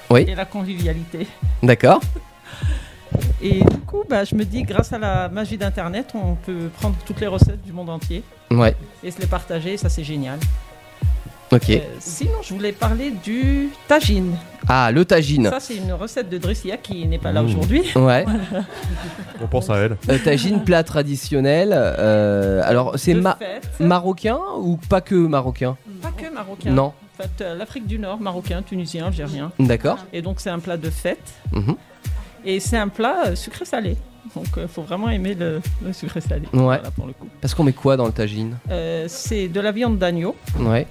[0.09, 0.25] Oui.
[0.27, 1.27] et la convivialité.
[1.63, 2.01] D'accord.
[3.41, 6.95] Et du coup, bah, je me dis, grâce à la magie d'Internet, on peut prendre
[7.05, 8.21] toutes les recettes du monde entier
[8.51, 8.75] Ouais.
[9.01, 9.77] et se les partager.
[9.77, 10.37] Ça, c'est génial.
[11.51, 11.69] Ok.
[11.69, 14.35] Euh, sinon, je voulais parler du tagine.
[14.67, 15.49] Ah, le tagine.
[15.49, 17.45] Ça, c'est une recette de Dressia qui n'est pas là Mmh.
[17.45, 17.83] aujourd'hui.
[17.95, 18.25] Ouais.
[19.41, 19.97] On pense à elle.
[20.09, 21.71] Euh, tagine, plat traditionnel.
[21.73, 23.67] euh, alors, c'est De ma- fête.
[23.79, 25.77] marocain ou pas que marocain?
[26.01, 26.71] Pas que marocain.
[26.71, 26.93] Non.
[27.17, 29.51] En fait, euh, l'Afrique du Nord, marocain, tunisien, algérien.
[29.59, 29.97] D'accord.
[30.13, 31.33] Et donc, c'est un plat de fête.
[31.51, 31.75] Mhm.
[32.45, 33.97] Et c'est un plat euh, sucré-salé.
[34.35, 36.43] Donc, il faut vraiment aimer le, le sucré-salé.
[36.53, 36.59] Ouais.
[36.61, 37.27] Voilà, pour le coup.
[37.41, 38.57] Parce qu'on met quoi dans le tagine?
[38.69, 40.87] Euh, c'est de la viande d'agneau Ouais.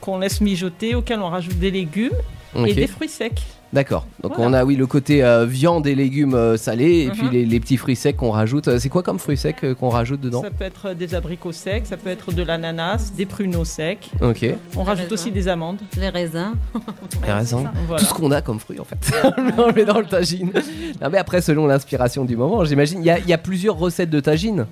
[0.00, 2.10] qu'on laisse mijoter, auquel on rajoute des légumes
[2.54, 3.40] et des fruits secs.
[3.72, 4.06] D'accord.
[4.22, 4.50] Donc Voilà.
[4.50, 7.12] on a oui le côté euh, viande et légumes euh, salés et Mhm.
[7.14, 8.68] puis les, les petits fruits secs qu'on rajoute.
[8.68, 10.42] Euh, C'est quoi comme fruits secs euh, qu'on rajoute dedans?
[10.42, 14.10] Ça peut être des abricots secs, ça peut être de l'ananas, des pruneaux secs.
[14.20, 14.44] Ok.
[14.76, 15.78] On rajoute aussi des amandes.
[15.96, 16.52] Les raisins.
[17.26, 17.70] Les raisins.
[17.86, 18.02] Voilà.
[18.02, 18.98] Tout ce qu'on a comme fruits en fait.
[19.58, 20.50] on le met dans le tagine.
[21.00, 23.76] Non mais après selon l'inspiration du moment, j'imagine il y, a- il y a plusieurs
[23.78, 24.66] recettes de tagine.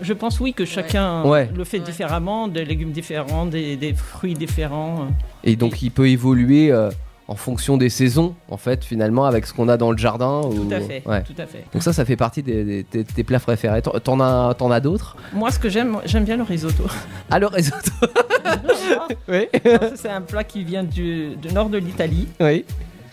[0.00, 1.50] Je pense oui que chacun Ouais.
[1.54, 5.08] le fait différemment, des légumes différents, des, des fruits différents.
[5.44, 6.90] Et donc il peut évoluer euh,
[7.28, 10.40] en fonction des saisons en fait finalement avec ce qu'on a dans le jardin.
[10.42, 11.22] Tout ou- à fait, Ouais.
[11.22, 11.64] tout à fait.
[11.72, 13.82] Donc ça ça fait partie des, des- plats préférés.
[13.82, 15.16] T'en- as, t'en as d'autres?
[15.34, 16.84] Moi, ce que j'aime, j'aime bien le risotto.
[17.30, 17.90] Ah le risotto.
[19.28, 19.46] oui.
[19.96, 22.26] C'est un plat qui vient du, du nord de l'Italie.
[22.40, 22.64] Oui.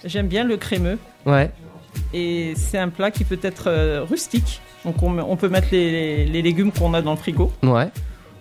[0.05, 0.97] J'aime bien le crémeux.
[1.25, 1.51] Ouais.
[2.13, 4.61] Et c'est un plat qui peut être euh, rustique.
[4.85, 7.51] Donc on, on peut mettre les, les légumes qu'on a dans le frigo.
[7.63, 7.89] Ouais.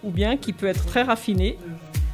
[0.04, 1.58] Ou bien qui peut être très raffiné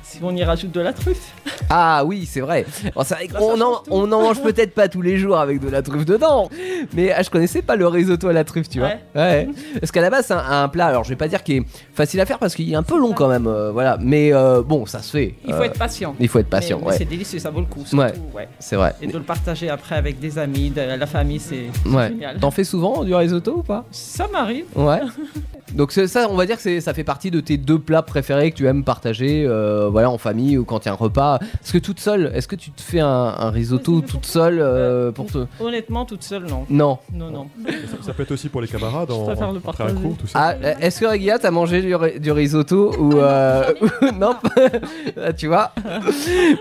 [0.02, 1.34] si on y rajoute de la truffe.
[1.72, 2.66] Ah oui, c'est vrai.
[2.96, 5.68] Bon, c'est vrai qu'on en, on en mange peut-être pas tous les jours avec de
[5.68, 6.50] la truffe dedans,
[6.94, 8.90] mais ah, je connaissais pas le risotto à la truffe, tu vois.
[9.14, 9.48] Ouais.
[9.78, 11.66] Parce qu'à la base, c'est un, un plat, alors je vais pas dire qu'il est
[11.94, 13.98] facile à faire parce qu'il est un peu long quand même, euh, voilà.
[14.00, 15.36] Mais euh, bon, ça se fait.
[15.46, 16.16] Il faut Euh, être patient.
[16.18, 16.94] Il faut être patient, Mais- ouais.
[16.98, 17.80] C'est délicieux, ça vaut le coup.
[17.92, 18.48] Ouais, surtout, ouais.
[18.58, 18.94] c'est vrai.
[19.00, 22.38] Et de le partager après avec des amis, de la famille, c'est génial.
[22.40, 23.84] T'en fais souvent du risotto ou pas?
[23.92, 24.64] Ça m'arrive.
[24.74, 25.00] Ouais.
[25.74, 28.56] Donc ça, on va dire que ça fait partie de tes deux plats préférés que
[28.56, 31.38] tu aimes partager, euh, voilà, en famille ou quand il y a un repas.
[31.62, 35.12] Est-ce que toute seule, est-ce que tu te fais un, un risotto toute seule euh,
[35.12, 36.66] pour te Honnêtement, toute seule, non.
[36.68, 36.98] Non.
[37.12, 37.46] Non, non.
[37.66, 39.94] Ça, ça peut être aussi pour les camarades en, le après un partager.
[39.94, 40.38] cours, tout ça.
[40.40, 43.64] Ah, euh, est-ce que Regia, t'as mangé du, ri- du risotto ou euh,
[44.18, 44.34] non?
[45.22, 45.72] Ah, Tu vois?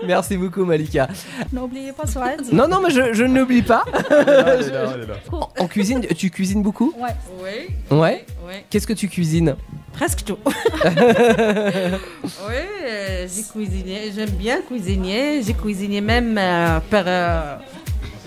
[0.06, 1.08] Merci beaucoup Malika.
[1.52, 2.42] N'oubliez pas Suède.
[2.52, 3.84] Non, non, mais je, je ne l'oublie pas.
[4.10, 5.14] Elle est là, elle est là, elle est là.
[5.32, 6.92] En, en cuisine, tu cuisines beaucoup?
[6.98, 7.14] Ouais.
[7.42, 7.96] Oui.
[7.96, 8.24] Ouais.
[8.50, 8.66] Ouais.
[8.68, 9.54] Qu'est-ce que tu cuisines
[9.92, 10.38] Presque tout.
[10.44, 10.90] oui,
[12.84, 14.10] euh, j'ai cuisiné.
[14.12, 15.40] J'aime bien cuisiner.
[15.40, 17.56] J'ai cuisiné même euh, par, euh,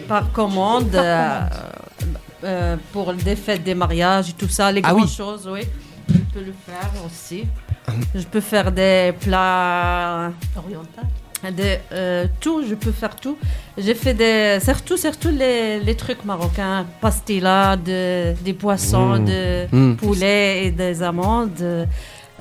[0.07, 5.09] par commande euh, pour des fêtes, des mariages et tout ça, les Ah grandes oui.
[5.09, 5.61] choses, oui.
[6.07, 7.43] Je peux le faire aussi.
[8.15, 11.01] Je peux faire des plats orientaux.
[11.51, 13.37] De, euh, tout, je peux faire tout.
[13.77, 19.25] J'ai fait des, surtout, surtout les, les trucs marocains, pastilla, de, des poissons, Mmh.
[19.25, 19.95] de Mmh.
[19.95, 21.87] poulet et des amandes,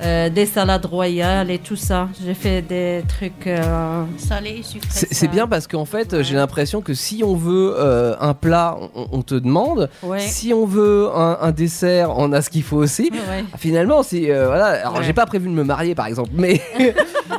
[0.01, 2.09] euh, des salades royales et tout ça.
[2.25, 4.87] J'ai fait des trucs euh, Salé et sucré.
[4.91, 8.75] C'est c'est bien parce qu'en fait, j'ai l'impression que si on veut euh, un plat,
[8.95, 9.89] on, on te demande.
[10.01, 10.19] Ouais.
[10.19, 13.11] Si on veut un, un dessert, on a ce qu'il faut aussi.
[13.11, 13.43] Ouais.
[13.57, 14.65] Finalement, si euh, voilà.
[14.81, 15.03] Alors, Ouais.
[15.03, 16.59] j'ai pas prévu de me marier, par exemple, mais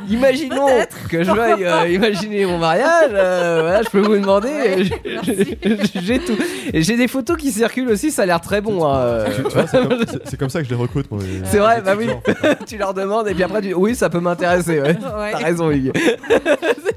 [0.09, 0.67] imaginons
[1.09, 3.11] que je veuille euh, imaginer mon mariage.
[3.13, 4.47] euh, voilà, je peux vous demander.
[4.47, 4.83] Ouais,
[6.03, 6.37] j'ai- tout.
[6.73, 8.11] J'ai des photos qui circulent aussi.
[8.11, 8.85] Ça a l'air très bon.
[8.85, 9.25] hein, euh.
[9.35, 11.07] C'est comme, c'est- c'est comme ça que je les recrute.
[11.45, 12.05] C'est vrai, bah oui.
[12.05, 12.44] étudiants, en fait.
[12.67, 14.81] tu leur demandes et puis après tu oui ça peut m'intéresser.
[14.81, 14.97] Ouais.
[15.15, 15.31] Ouais.
[15.31, 15.91] T'as raison Hugues.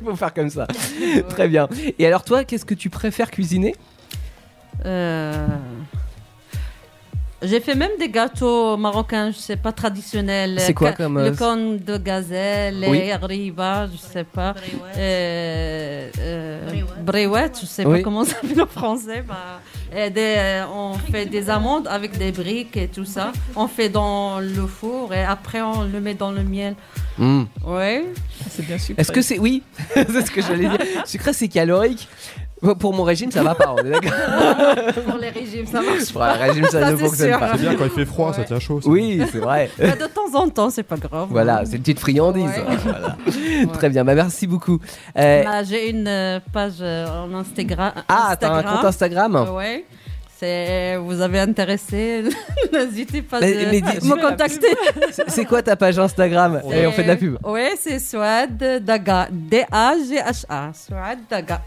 [0.01, 0.67] Il faut faire comme ça.
[1.29, 1.69] Très bien.
[1.99, 3.75] Et alors toi, qu'est-ce que tu préfères cuisiner?
[4.87, 5.47] Euh,
[7.43, 10.59] J'ai fait même des gâteaux marocains, je sais pas, traditionnels.
[10.59, 12.99] C'est quoi comme, euh, Le corne de gazelle, Oui.
[12.99, 14.55] les riba, je sais pas.
[14.97, 16.71] Euh, euh,
[17.03, 17.99] Bréouette, je sais Oui.
[17.99, 19.23] pas comment ça s'appelle en français.
[19.27, 19.61] bah,
[19.95, 23.33] et des, on fait des amandes avec des briques et tout ça.
[23.57, 26.75] On fait dans le four et après on le met dans le miel.
[27.17, 27.45] Hmm.
[27.65, 28.05] Ouais.
[28.51, 29.01] C'est bien sucré.
[29.01, 29.63] Est-ce que c'est oui
[29.95, 30.79] C'est ce que j'allais dire.
[31.05, 32.09] Sucré c'est calorique.
[32.79, 34.13] Pour mon régime, ça va pas, on est d'accord
[35.09, 37.39] Pour les régimes, ça marche Pour un régime, ça, Ça, ne c'est fonctionne sûr.
[37.39, 37.53] pas.
[37.53, 38.81] C'est bien quand il fait froid, ça tient chaud.
[38.81, 38.89] ça.
[38.89, 39.71] Oui, c'est vrai.
[39.79, 41.29] Bah, de temps en temps, c'est pas grave.
[41.31, 42.45] Voilà, c'est une petite friandise.
[42.45, 42.77] Ouais.
[42.85, 43.17] Voilà.
[43.75, 44.79] Très bien, bah merci beaucoup.
[45.17, 47.93] Euh, Bah, J'ai une euh, page euh, en Instagram.
[48.09, 49.49] Ah, t'as un compte Instagram?
[49.55, 49.85] Ouais.
[50.41, 52.25] Vous avez intéressé,
[52.73, 53.47] n'hésitez pas dis-
[54.09, 54.69] me contacter.
[55.29, 57.39] C'est- quoi ta page Instagram Et on fait de la pub.
[57.45, 59.29] Oui, c'est Souad Daga.
[59.31, 60.73] D-A-G-H-A.
[60.75, 61.61] Souad Daga.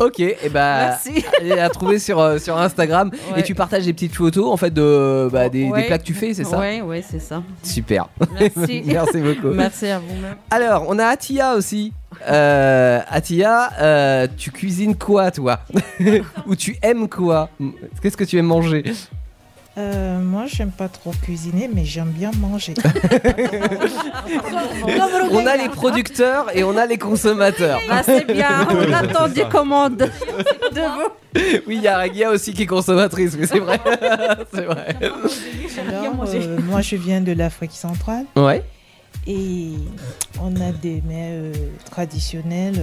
[0.00, 1.24] Ok, et bah, Merci.
[1.42, 3.10] la trouver sur, euh, sur Instagram.
[3.32, 3.40] Ouais.
[3.40, 5.86] Et tu partages des petites photos en fait de, bah, des, des Ouais.
[5.86, 7.42] plats que tu fais, c'est ça Oui, oui, c'est ça.
[7.62, 8.08] Super.
[8.38, 8.82] Merci.
[8.86, 9.54] Merci beaucoup.
[9.54, 10.36] Merci à vous-même.
[10.50, 11.92] Alors, on a Atia aussi.
[12.26, 15.60] Euh, Atia, euh, tu cuisines quoi, toi
[16.46, 17.48] Ou tu aimes quoi
[18.02, 18.82] Qu'est-ce que tu aimes manger
[19.76, 22.74] Euh, moi, j'aime pas trop cuisiner, mais j'aime bien manger.
[25.30, 27.78] On a les producteurs et on a les consommateurs.
[27.88, 30.06] Bah, c'est bien, on attend des commandes de
[30.80, 31.10] vous.
[31.66, 33.78] Oui, il y a Ragia aussi qui est consommatrice, mais c'est vrai.
[34.52, 34.96] c'est vrai.
[34.98, 38.24] Alors, euh, moi, je viens de l'Afrique centrale.
[38.36, 38.64] Ouais.
[39.30, 39.72] Et
[40.40, 41.52] on a des mets euh,
[41.90, 42.78] traditionnels.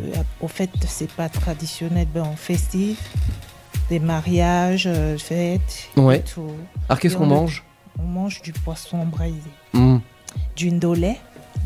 [0.00, 3.00] euh, au fait, c'est pas traditionnel, ben, festif.
[3.88, 5.88] Des mariages, euh, fêtes.
[5.96, 6.50] et tout.
[6.88, 7.64] Alors, qu'est-ce qu'on on- mange?
[7.98, 9.40] On mange du poisson braisé.
[9.72, 9.96] Mm.
[10.54, 11.16] Du ndolé.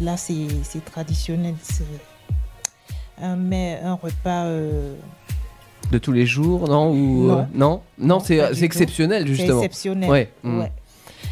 [0.01, 0.47] Là, c'est
[0.85, 1.55] traditionnel.
[1.63, 1.85] C'est
[3.21, 4.47] un, mets- un repas.
[5.91, 7.39] De tous les jours, non Ou, Non.
[7.41, 9.59] euh, non, non, c'est exceptionnel, justement.
[9.61, 10.09] C'est exceptionnel.
[10.09, 10.33] Ouais.
[10.45, 10.61] mm.
[10.61, 10.73] ouais.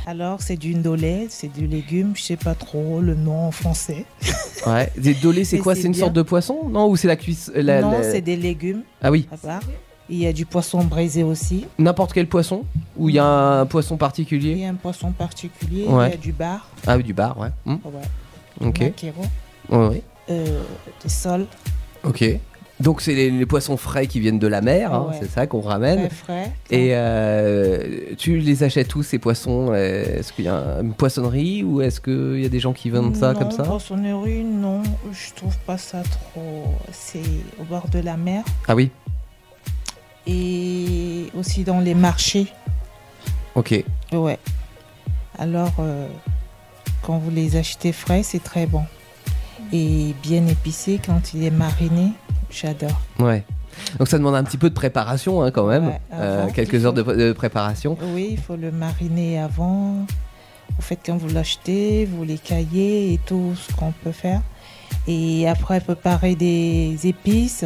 [0.07, 4.05] Alors, c'est du ndolé, c'est du légume, je sais pas trop le nom en français.
[4.67, 4.93] Ouais.
[4.95, 5.75] Des dolés, c'est quoi?
[5.75, 6.01] c'est une bien.
[6.01, 6.69] sorte de poisson?
[6.69, 8.83] Non Ou c'est la cuisse la- non, la- c'est des légumes.
[9.01, 9.27] Ah oui.
[9.33, 9.63] À part.
[10.11, 11.65] Il y a du poisson braisé aussi.
[11.79, 12.65] N'importe quel poisson?
[12.99, 14.51] Ou il y a un poisson particulier?
[14.53, 15.87] Il y a un poisson particulier.
[15.87, 16.09] Ouais.
[16.09, 16.69] Il y a du bar.
[16.87, 17.49] Ah oui, du bar, ouais.
[17.65, 17.77] Mm.
[17.87, 18.67] Ouais.
[18.67, 18.81] Ok.
[19.71, 20.03] Ouais, ouais.
[20.29, 20.63] Euh,
[21.03, 21.47] des sols.
[22.05, 22.23] Ok.
[22.81, 25.17] Donc c'est les, les poissons frais qui viennent de la mer, hein, Ouais.
[25.21, 25.99] c'est ça qu'on ramène.
[25.99, 26.53] Très frais.
[26.71, 29.75] Et euh, tu les achètes où ces poissons?
[29.75, 33.15] Est-ce qu'il y a une poissonnerie ou est-ce qu'il y a des gens qui vendent
[33.17, 33.65] ça non, comme ça?
[33.65, 34.83] poissonnerie, non.
[35.13, 36.65] Je trouve pas ça trop.
[36.91, 37.21] C'est
[37.61, 38.45] au bord de la mer.
[38.67, 38.91] Ah oui?
[40.27, 42.47] Et aussi dans les marchés.
[43.55, 43.83] Ok.
[44.13, 44.39] Ouais.
[45.39, 46.07] Alors, euh,
[47.03, 48.83] quand vous les achetez frais, c'est très bon.
[49.73, 52.09] Et bien épicé quand il est mariné,
[52.51, 53.01] j'adore.
[53.19, 53.45] Ouais.
[53.99, 55.87] Donc ça demande un petit peu de préparation hein, quand même.
[55.89, 57.97] Ouais, Euh, quelques heures de, faut- de préparation.
[58.15, 60.07] Oui, il faut le mariner avant.
[60.79, 64.41] Au fait, quand vous l'achetez, vous les caillez et tout ce qu'on peut faire.
[65.07, 67.65] Et après, préparer des épices.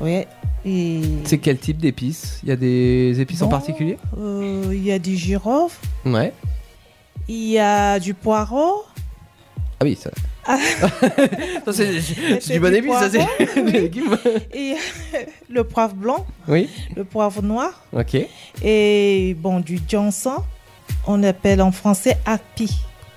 [0.00, 0.26] Ouais.
[0.64, 2.38] Et C'est quel type d'épices?
[2.44, 3.98] Il y a des épices en particulier?
[4.18, 5.76] euh, il y a du girofle,
[6.06, 6.32] Ouais.
[7.28, 8.84] il y a du poireau.
[9.80, 10.10] Ah oui, ça.
[11.64, 13.26] Ça, c'est du bon épice, ça c'est.
[14.52, 14.74] Et
[15.48, 16.68] le poivre blanc, Oui.
[16.96, 17.84] le poivre noir.
[17.92, 18.16] Ok.
[18.62, 20.42] Et bon, du Johnson,
[21.06, 22.70] on appelle en français api.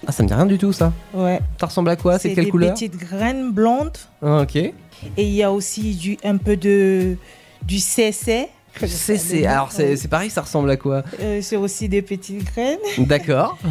[0.07, 0.93] Ah, ça me dit rien du tout ça.
[1.13, 1.39] Ouais.
[1.59, 2.19] Ça ressemble à quoi?
[2.19, 2.73] C'est C'est quelle des couleur?
[2.73, 3.97] petites graines blondes.
[4.21, 4.55] Ah, Ok.
[4.57, 4.73] Et
[5.17, 7.17] il y a aussi du, un peu de
[7.63, 8.47] du CC.
[8.79, 12.43] C'est, c'est, alors c'est, c'est pareil, ça ressemble à quoi Euh, c'est aussi des petites
[12.43, 12.77] graines.
[12.97, 13.57] D'accord.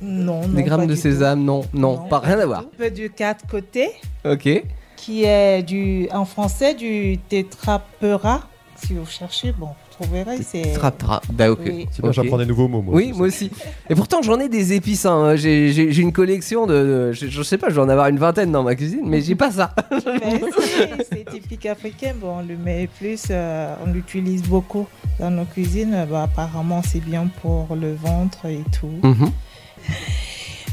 [0.00, 0.48] Non, non.
[0.48, 2.60] Des grammes de sésame, non, non, pas rien à voir.
[2.60, 3.90] Un peu du quatre côtés,
[4.24, 4.48] Ok.
[4.96, 8.42] qui est du, en français du tétrapera.
[8.76, 9.68] Si vous cherchez, bon,
[10.02, 10.38] vous trouverez.
[10.42, 11.24] C'est Trap-trap.
[11.32, 11.60] Bah ok.
[11.64, 11.86] Oui.
[11.90, 12.14] C'est bien, Ok.
[12.16, 12.94] j'apprends des nouveaux mots, moi.
[12.94, 13.50] Oui, moi aussi.
[13.90, 15.06] Et pourtant, j'en ai des épices.
[15.06, 15.36] hein.
[15.36, 16.74] J'ai, j'ai- j'ai une collection de.
[16.74, 19.20] de- je, je sais pas, je vais en avoir une vingtaine dans ma cuisine, mais
[19.20, 19.74] j'ai pas ça.
[19.92, 22.12] C'est- c'est typique africain.
[22.20, 24.86] Bon, on le met plus, euh, on l'utilise beaucoup
[25.20, 26.06] dans nos cuisines.
[26.10, 28.90] Bah, apparemment, c'est bien pour le ventre et tout.
[29.02, 29.30] Mhm.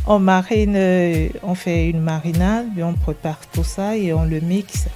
[0.07, 4.39] On marine, euh, on fait une marinade, puis on prépare tout ça et on le
[4.39, 4.87] mixe.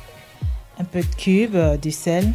[0.80, 2.32] Un peu de cube, euh, du sel,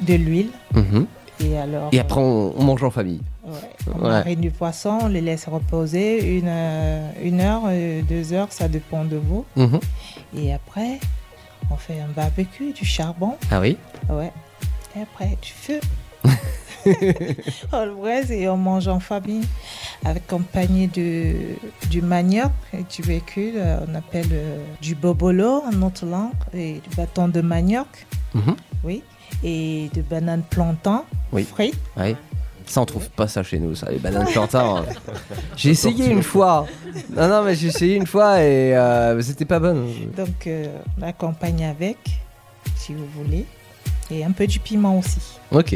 [0.00, 0.50] de l'huile.
[0.74, 1.06] Mhm.
[1.40, 1.88] Et alors.
[1.92, 3.20] Et après, on, on mange en famille.
[3.44, 3.52] Ouais,
[4.00, 4.36] on Ouais.
[4.36, 9.04] du poisson, on les laisse reposer une, euh, une heure, euh, deux heures, ça dépend
[9.04, 9.44] de vous.
[9.56, 9.80] Mhm.
[10.36, 11.00] Et après,
[11.70, 13.34] on fait un barbecue, du charbon.
[13.50, 13.76] Ah oui
[14.08, 14.30] Ouais.
[14.96, 15.80] Et après, du feu.
[17.72, 19.46] on le braise et on mange en famille,
[20.04, 21.34] accompagné de,
[21.88, 26.74] du manioc, et du véhicule, euh, on appelle euh, du bobolo en notre langue, et
[26.74, 27.86] du bâton de manioc,
[28.34, 28.56] Mhm.
[28.84, 29.02] oui,
[29.44, 31.44] et de bananes plantain Oui.
[31.44, 31.74] frites.
[31.96, 32.14] Oui.
[32.66, 34.76] Ça, on trouve pas ça chez nous, ça, les bananes plantain.
[34.78, 34.84] hein.
[35.56, 36.66] J'ai essayé une fois.
[37.14, 39.86] Non, non, mais j'ai essayé une fois et euh, c'était pas bon.
[40.16, 40.66] Donc, euh,
[40.98, 41.98] on accompagne avec,
[42.76, 43.46] si vous voulez,
[44.10, 45.20] et un peu du piment aussi.
[45.50, 45.74] Ok.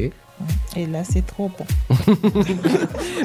[0.76, 1.64] Et là, c'est trop bon.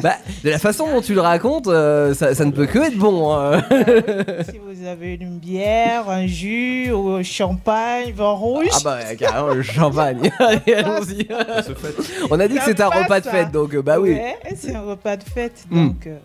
[0.02, 2.98] Bah, de la façon dont tu le racontes, euh, ça, ça ne peut que être
[2.98, 3.32] bon.
[3.36, 3.62] hein.
[4.50, 8.68] si vous avez une bière, un jus, ou un champagne, vin rouge.
[8.74, 10.32] Ah bah carrément le champagne.
[10.40, 11.28] Allez, allons-y.
[12.32, 14.14] On a dit que c'était un repas de fête, donc euh, bah oui.
[14.14, 15.88] Ouais, c'est un repas de fête, Hmm.
[15.90, 16.18] donc euh,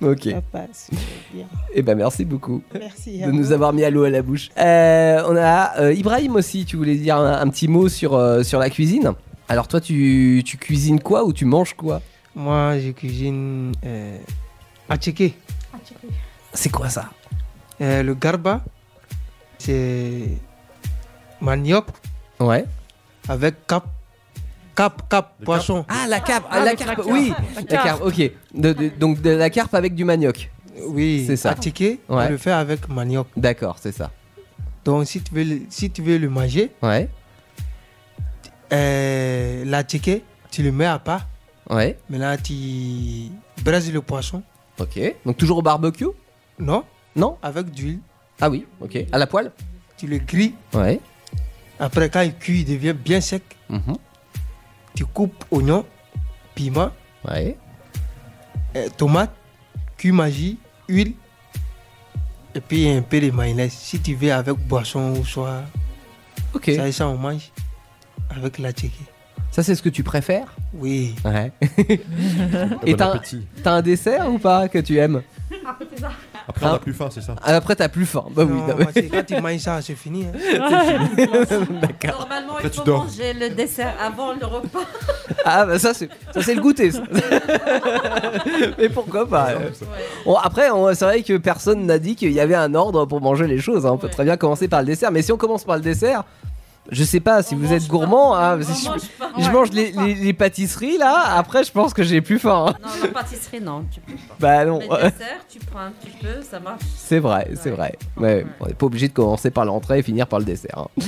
[0.00, 0.24] Ok.
[0.30, 0.90] ça passe
[1.34, 1.46] bien.
[1.74, 2.62] Et ben merci beaucoup.
[2.78, 3.52] Merci de nous vous.
[3.52, 4.48] avoir mis à l'eau à la bouche.
[4.56, 6.64] Euh, on a euh, Ibrahim aussi.
[6.64, 9.12] Tu voulais dire un, un petit mot sur euh, sur la cuisine?
[9.48, 12.02] Alors toi, tu, tu cuisines quoi ou tu manges quoi?
[12.34, 14.18] Moi, je cuisine euh,
[14.88, 15.34] attiqué.
[16.52, 17.10] C'est quoi ça?
[17.80, 18.62] Euh, le garba,
[19.58, 20.28] c'est
[21.40, 21.86] manioc
[22.40, 22.64] Ouais.
[23.28, 23.86] avec cap,
[24.74, 25.84] cap, cap, poisson.
[25.88, 28.02] Ah, la carpe, Ah, la avec la carpe, oui, La la carpe.
[28.04, 28.30] ok.
[28.54, 30.50] De- de- donc de la carpe avec du manioc.
[30.86, 31.50] Oui, c'est ça.
[31.50, 32.28] attiqué, on Ouais.
[32.28, 33.26] le fait avec manioc.
[33.36, 34.10] D'accord, c'est ça.
[34.84, 37.08] Donc, si tu veux le, si tu veux le manger, Ouais.
[38.72, 41.26] Euh, l'attiqué, tu le mets à part.
[41.70, 41.98] Ouais.
[42.08, 43.30] Maintenant, tu
[43.62, 44.42] braises le poisson.
[44.78, 44.98] Ok.
[45.24, 46.06] Donc toujours au barbecue?
[46.58, 46.84] Non.
[47.16, 47.36] Non?
[47.42, 48.00] Avec d'huile.
[48.40, 48.98] Ah oui, ok.
[49.12, 49.50] À la poêle?
[49.96, 50.54] Tu le grilles.
[50.72, 51.00] Ouais.
[51.80, 53.42] Après, quand il cuit, il devient bien sec.
[53.68, 53.96] Mhm.
[54.94, 55.84] Tu coupes oignon,
[56.54, 56.90] piment,
[57.28, 57.56] Ouais.
[58.76, 59.32] euh, tomate,
[59.96, 60.58] cuit magie,
[60.88, 61.14] huile.
[62.54, 63.72] Et puis un peu de mayonnaise.
[63.72, 65.62] Si tu veux avec boisson ou soit.
[66.54, 66.70] Ok.
[66.74, 67.50] Ça, ça, on mange
[68.38, 68.98] avec la tchéké.
[69.50, 71.14] Ça, c'est ce que tu préfères Oui.
[71.24, 71.50] Ouais.
[72.84, 73.14] Et Bon t'as
[73.62, 75.22] t'as un dessert ou pas que tu aimes
[76.46, 78.24] Après, on a plus faim, c'est ça Ah, Après, t'as plus faim.
[78.34, 78.52] Bah oui.
[78.60, 78.76] Non,
[79.10, 80.26] quand tu manges ça, c'est fini.
[80.26, 80.32] hein.
[81.16, 82.20] D'accord.
[82.20, 83.04] Normalement, Après, il tu faut dors.
[83.04, 84.80] manger le dessert avant le repas.
[85.44, 87.02] Ah bah ça c'est ça c'est le goûter ça.
[88.78, 89.70] Mais pourquoi pas euh.
[90.24, 93.20] Bon, après on- c'est vrai que personne n'a dit qu'il y avait un ordre pour
[93.20, 93.86] manger les choses.
[93.86, 93.92] hein.
[93.92, 95.10] On peut très bien commencer par le dessert.
[95.12, 96.24] Mais si on commence par le dessert,
[96.90, 98.34] je sais pas si vous êtes gourmand.
[98.36, 98.88] hein, si
[99.38, 101.34] je, je mange les, les- les pâtisseries là.
[101.36, 102.66] Après je pense que j'ai plus faim.
[102.68, 102.74] hein.
[102.82, 104.34] Non, la pâtisserie, non, tu peux pas.
[104.40, 104.78] Bah non.
[104.80, 106.82] Mais le dessert, tu prends un petit peu, ça marche.
[106.96, 107.96] C'est vrai, c'est vrai.
[108.16, 110.78] Ouais, on n'est pas obligé de commencer par l'entrée et finir par le dessert.
[110.98, 111.02] hein.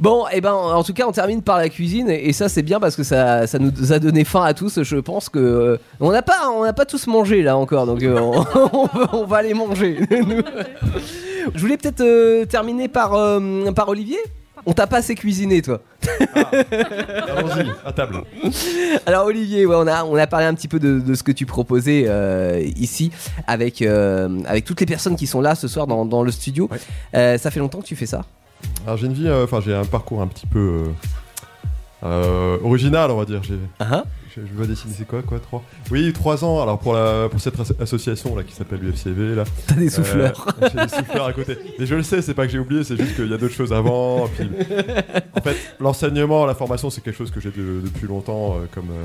[0.00, 2.80] Bon, et ben en tout cas on termine par la cuisine et, ça c'est bien
[2.80, 4.82] parce que ça, ça nous a donné faim à tous.
[4.82, 8.02] Je pense que euh, on n'a pas on n'a pas tous mangé là encore donc
[8.02, 8.32] euh, on,
[8.72, 10.00] on va, on va les manger.
[11.54, 13.10] Je voulais peut-être euh, terminer par
[13.76, 14.18] par Olivier?
[14.66, 15.80] On t'a pas assez cuisiné toi.
[16.34, 18.22] Allons-y, à table.
[19.06, 21.32] Alors Olivier, ouais, on, a, on a parlé un petit peu de, de ce que
[21.32, 23.10] tu proposais euh, ici
[23.46, 26.70] avec, euh, avec toutes les personnes qui sont là ce soir dans, dans le studio.
[27.14, 28.24] Euh, ça fait longtemps que tu fais ça?
[28.86, 30.84] Alors j'ai une vie, enfin j'ai un parcours un petit peu
[32.02, 33.42] original, on va dire.
[33.42, 34.04] J'ai, Ah
[34.34, 35.62] je, je vais dessiner c'est quoi, quoi, trois?
[35.90, 36.62] Oui, trois ans.
[36.62, 39.44] Alors pour la pour cette as- association là qui s'appelle l'UFCV là.
[39.66, 40.46] T'as des souffleurs.
[40.62, 41.56] Euh, j'ai des souffleurs à côté.
[41.78, 43.54] Mais je le sais, c'est pas que j'ai oublié, c'est juste qu'il y a d'autres
[43.54, 44.26] choses avant.
[44.28, 44.48] puis,
[45.36, 48.90] en fait, l'enseignement, la formation, c'est quelque chose que j'ai de- depuis longtemps euh, comme
[48.90, 49.04] euh,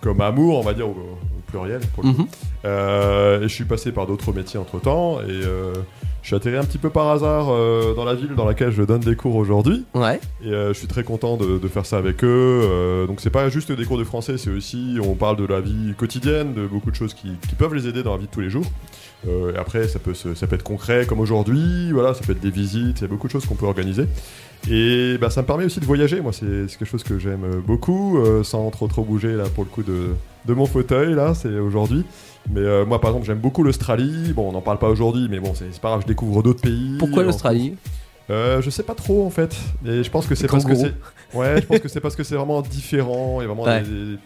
[0.00, 1.80] comme amour, on va dire au, au pluriel.
[1.94, 2.22] Pour le coup.
[2.22, 2.28] Mhm.
[2.64, 5.72] Euh, et je suis passé par d'autres métiers entre temps et euh,
[6.22, 8.82] je suis atterri un petit peu par hasard euh, dans la ville dans laquelle je
[8.82, 9.84] donne des cours aujourd'hui.
[9.94, 10.20] Ouais.
[10.44, 13.04] Et je suis très content de, de faire ça avec eux.
[13.06, 15.94] Donc c'est pas juste des cours de français, c'est aussi on parle de la vie
[15.96, 18.40] quotidienne, de beaucoup de choses qui, qui peuvent les aider dans la vie de tous
[18.40, 18.66] les jours.
[19.26, 22.40] Et après ça peut se- ça peut être concret comme aujourd'hui, voilà, ça peut être
[22.40, 24.04] des visites, il y a beaucoup de choses qu'on peut organiser.
[24.70, 26.20] Et bah, ça me permet aussi de voyager.
[26.20, 29.70] Moi c'est quelque chose que j'aime beaucoup, euh, sans trop trop bouger là pour le
[29.70, 30.08] coup de,
[30.46, 32.04] de mon fauteuil là, c'est aujourd'hui.
[32.50, 34.32] Mais euh, moi par exemple j'aime beaucoup l'Australie.
[34.34, 36.96] Bon on n'en parle pas aujourd'hui, mais bon c'est pas grave, je découvre d'autres pays.
[36.98, 37.74] Pourquoi l'Australie
[38.30, 39.56] euh, je sais pas trop en fait.
[39.86, 40.92] Et je pense que c'est parce que c'est.
[41.32, 43.40] Ouais, je pense que c'est parce que c'est vraiment différent.
[43.40, 43.80] Et vraiment Ouais.
[43.80, 44.18] des- des-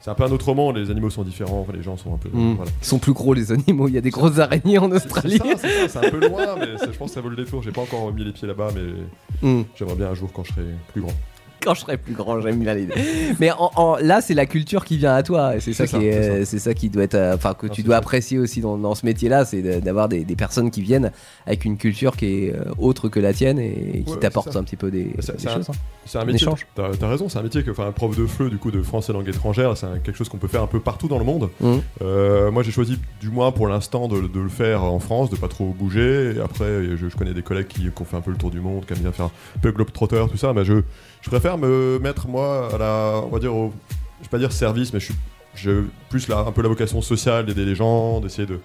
[0.00, 0.76] C'est un peu un autre monde.
[0.78, 1.60] Les animaux sont différents.
[1.60, 2.30] Enfin, les gens sont un peu.
[2.32, 2.54] Mm.
[2.56, 2.70] Voilà.
[2.80, 5.38] Ils sont plus gros les animaux, il y a des grosses araignées en Australie.
[5.58, 7.62] C'est ça, un peu loin, mais ça- je pense que ça vaut le détour.
[7.62, 9.64] J'ai pas encore mis les pieds là-bas, mais Mm.
[9.76, 11.12] j'aimerais bien un jour quand je serai plus grand.
[11.64, 12.94] Quand je serai plus grand, j'aime bien l'idée.
[13.38, 15.54] Mais en, en- là, c'est la culture qui vient à toi.
[15.60, 17.82] C'est ça, qui ça, est, c'est c'est ça qui doit être, euh, enfin que tu
[17.82, 21.12] dois apprécier aussi dans, dans ce métier-là, c'est d'avoir des, des personnes qui viennent
[21.46, 24.52] avec une culture qui est euh, autre que la tienne et qui Ouais, t'apporte c'est
[24.54, 24.58] ça.
[24.60, 25.68] un petit peu des, choses.
[25.68, 25.72] hein.
[26.06, 26.46] C'est un métier.
[26.74, 28.82] T'as as raison, c'est un métier que, enfin, un prof de FLE du coup de
[28.82, 31.50] français langue étrangère, c'est quelque chose qu'on peut faire un peu partout dans le monde.
[31.60, 31.80] Mhm.
[32.02, 35.36] Euh, moi, j'ai choisi, du moins pour l'instant, de, de le faire en France, de
[35.36, 36.34] pas trop bouger.
[36.36, 38.50] Et après, je, je connais des collègues qui, qui ont fait un peu le tour
[38.50, 40.52] du monde, qui aiment bien faire un peu globetrotter, tout ça.
[40.52, 40.74] Mais je,
[41.22, 43.72] je préfère me mettre moi à la, on va dire, au,
[44.20, 45.14] je vais pas dire service, mais je suis,
[45.54, 48.60] j'ai plus là un peu la vocation sociale d'aider les gens, d'essayer de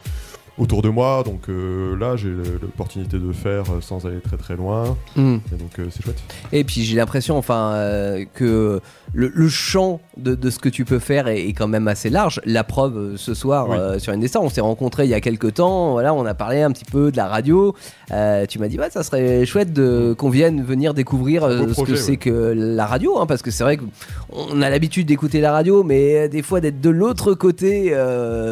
[0.57, 1.23] autour de moi.
[1.25, 2.29] Donc euh, là, j'ai
[2.61, 4.95] l'opportunité de faire euh, sans aller très très loin.
[5.15, 5.41] Mhm.
[5.53, 6.21] Et donc euh, c'est chouette.
[6.51, 8.79] Et puis j'ai l'impression, enfin, euh, que
[9.13, 12.09] le, le champ de, de ce que tu peux faire est, est quand même assez
[12.09, 12.41] large.
[12.45, 13.99] La preuve ce soir Oui.
[13.99, 15.91] sur Indestar, on s'est rencontrés il y a quelques temps.
[15.91, 17.73] Voilà, on a parlé un petit peu de la radio.
[18.09, 21.97] Tu m'as dit, ouais, ça serait chouette de qu'on vienne venir découvrir ce projet, que
[21.97, 25.83] c'est que la radio, hein, parce que c'est vrai qu'on a l'habitude d'écouter la radio,
[25.83, 27.91] mais des fois d'être de l'autre côté,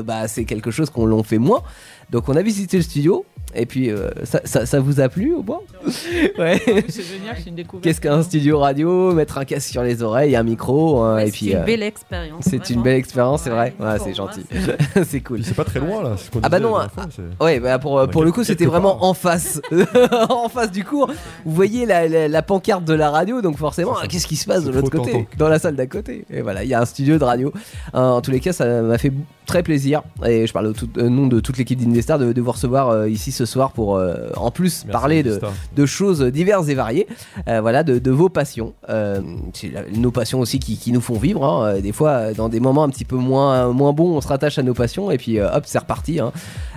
[0.05, 1.61] bah, c'est quelque chose qu'on l'on fait moins.
[2.09, 3.25] Donc on a visité le studio
[3.55, 5.59] Et puis, euh, ça, ça- ça vous a plu au moins
[6.37, 6.61] Ouais.
[6.89, 7.83] C'est génial, c'est une découverte.
[7.83, 11.31] Qu'est-ce qu'un studio radio Mettre un casque sur les oreilles, un micro, hein, et c'est
[11.31, 11.51] puis.
[11.51, 12.43] une euh, belle expérience.
[12.49, 13.73] C'est une belle expérience, c'est vrai.
[13.79, 14.41] Ouais, c'est gentil.
[15.05, 15.43] c'est cool.
[15.43, 16.15] C'est pas très loin là.
[16.17, 19.03] c'est Ah bah non, ah, fois, c'est- ouais, bah pour, pour le coup, c'était vraiment
[19.05, 19.61] en face,
[20.29, 21.07] en face du cours.
[21.45, 24.45] Vous voyez la, la- la pancarte de la radio, donc forcément, ah, qu'est-ce qui se
[24.45, 25.25] passe de c'est l'autre côté, tentant.
[25.37, 27.51] dans la salle d'à côté Et voilà, il y a un studio de radio.
[27.95, 29.11] Euh, en tous les cas, ça m'a fait
[29.45, 32.41] très plaisir, et je parle au tout- au nom de toute l'équipe d'Indestar de, de
[32.41, 36.67] vous recevoir euh, ici ce soir pour, euh, en plus, Merci, parler de, choses diverses
[36.69, 37.07] et variées.
[37.47, 38.73] Euh, voilà, de, de vos passions.
[38.89, 39.21] Euh,
[39.53, 41.43] c'est la- nos passions aussi qui, qui nous font vivre.
[41.45, 41.79] hein.
[41.79, 44.63] Des fois, dans des moments un petit peu moins, moins bons, on se rattache à
[44.63, 46.19] nos passions et puis euh, hop, c'est reparti.
[46.19, 46.31] hein.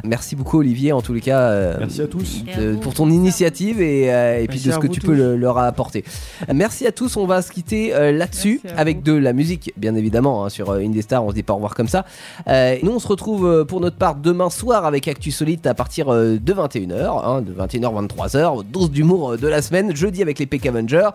[0.05, 1.41] Merci beaucoup, Olivier, en tous les cas.
[1.41, 2.45] euh, Merci à tous.
[2.59, 5.07] de- pour ton initiative et, euh, et puis Merci de ce que tu tous.
[5.09, 6.05] peux le- leur apporter.
[6.53, 7.17] Merci à tous.
[7.17, 9.03] On va se quitter euh, là-dessus avec vous.
[9.03, 11.25] de la musique, bien évidemment, hein, sur euh, Indestar.
[11.25, 12.05] On se dit pas au revoir comme ça.
[12.49, 16.09] Euh, nous, on se retrouve pour notre part demain soir avec Actu Solite à partir
[16.13, 20.47] de 21h, hein, de 21h 23h, dose d'humour euh, de la semaine, jeudi avec les
[20.47, 21.11] Peck Avengers.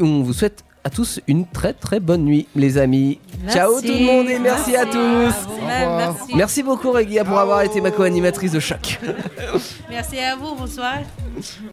[0.00, 3.18] On vous souhaite à tous une très très bonne nuit, les amis.
[3.42, 3.58] Merci.
[3.58, 5.34] Ciao tout le monde et merci, à tous.
[5.64, 6.32] merci.
[6.34, 8.98] Merci beaucoup, Régia, pour avoir été ma co-animatrice de choc.
[9.88, 10.94] Merci à vous, bonsoir.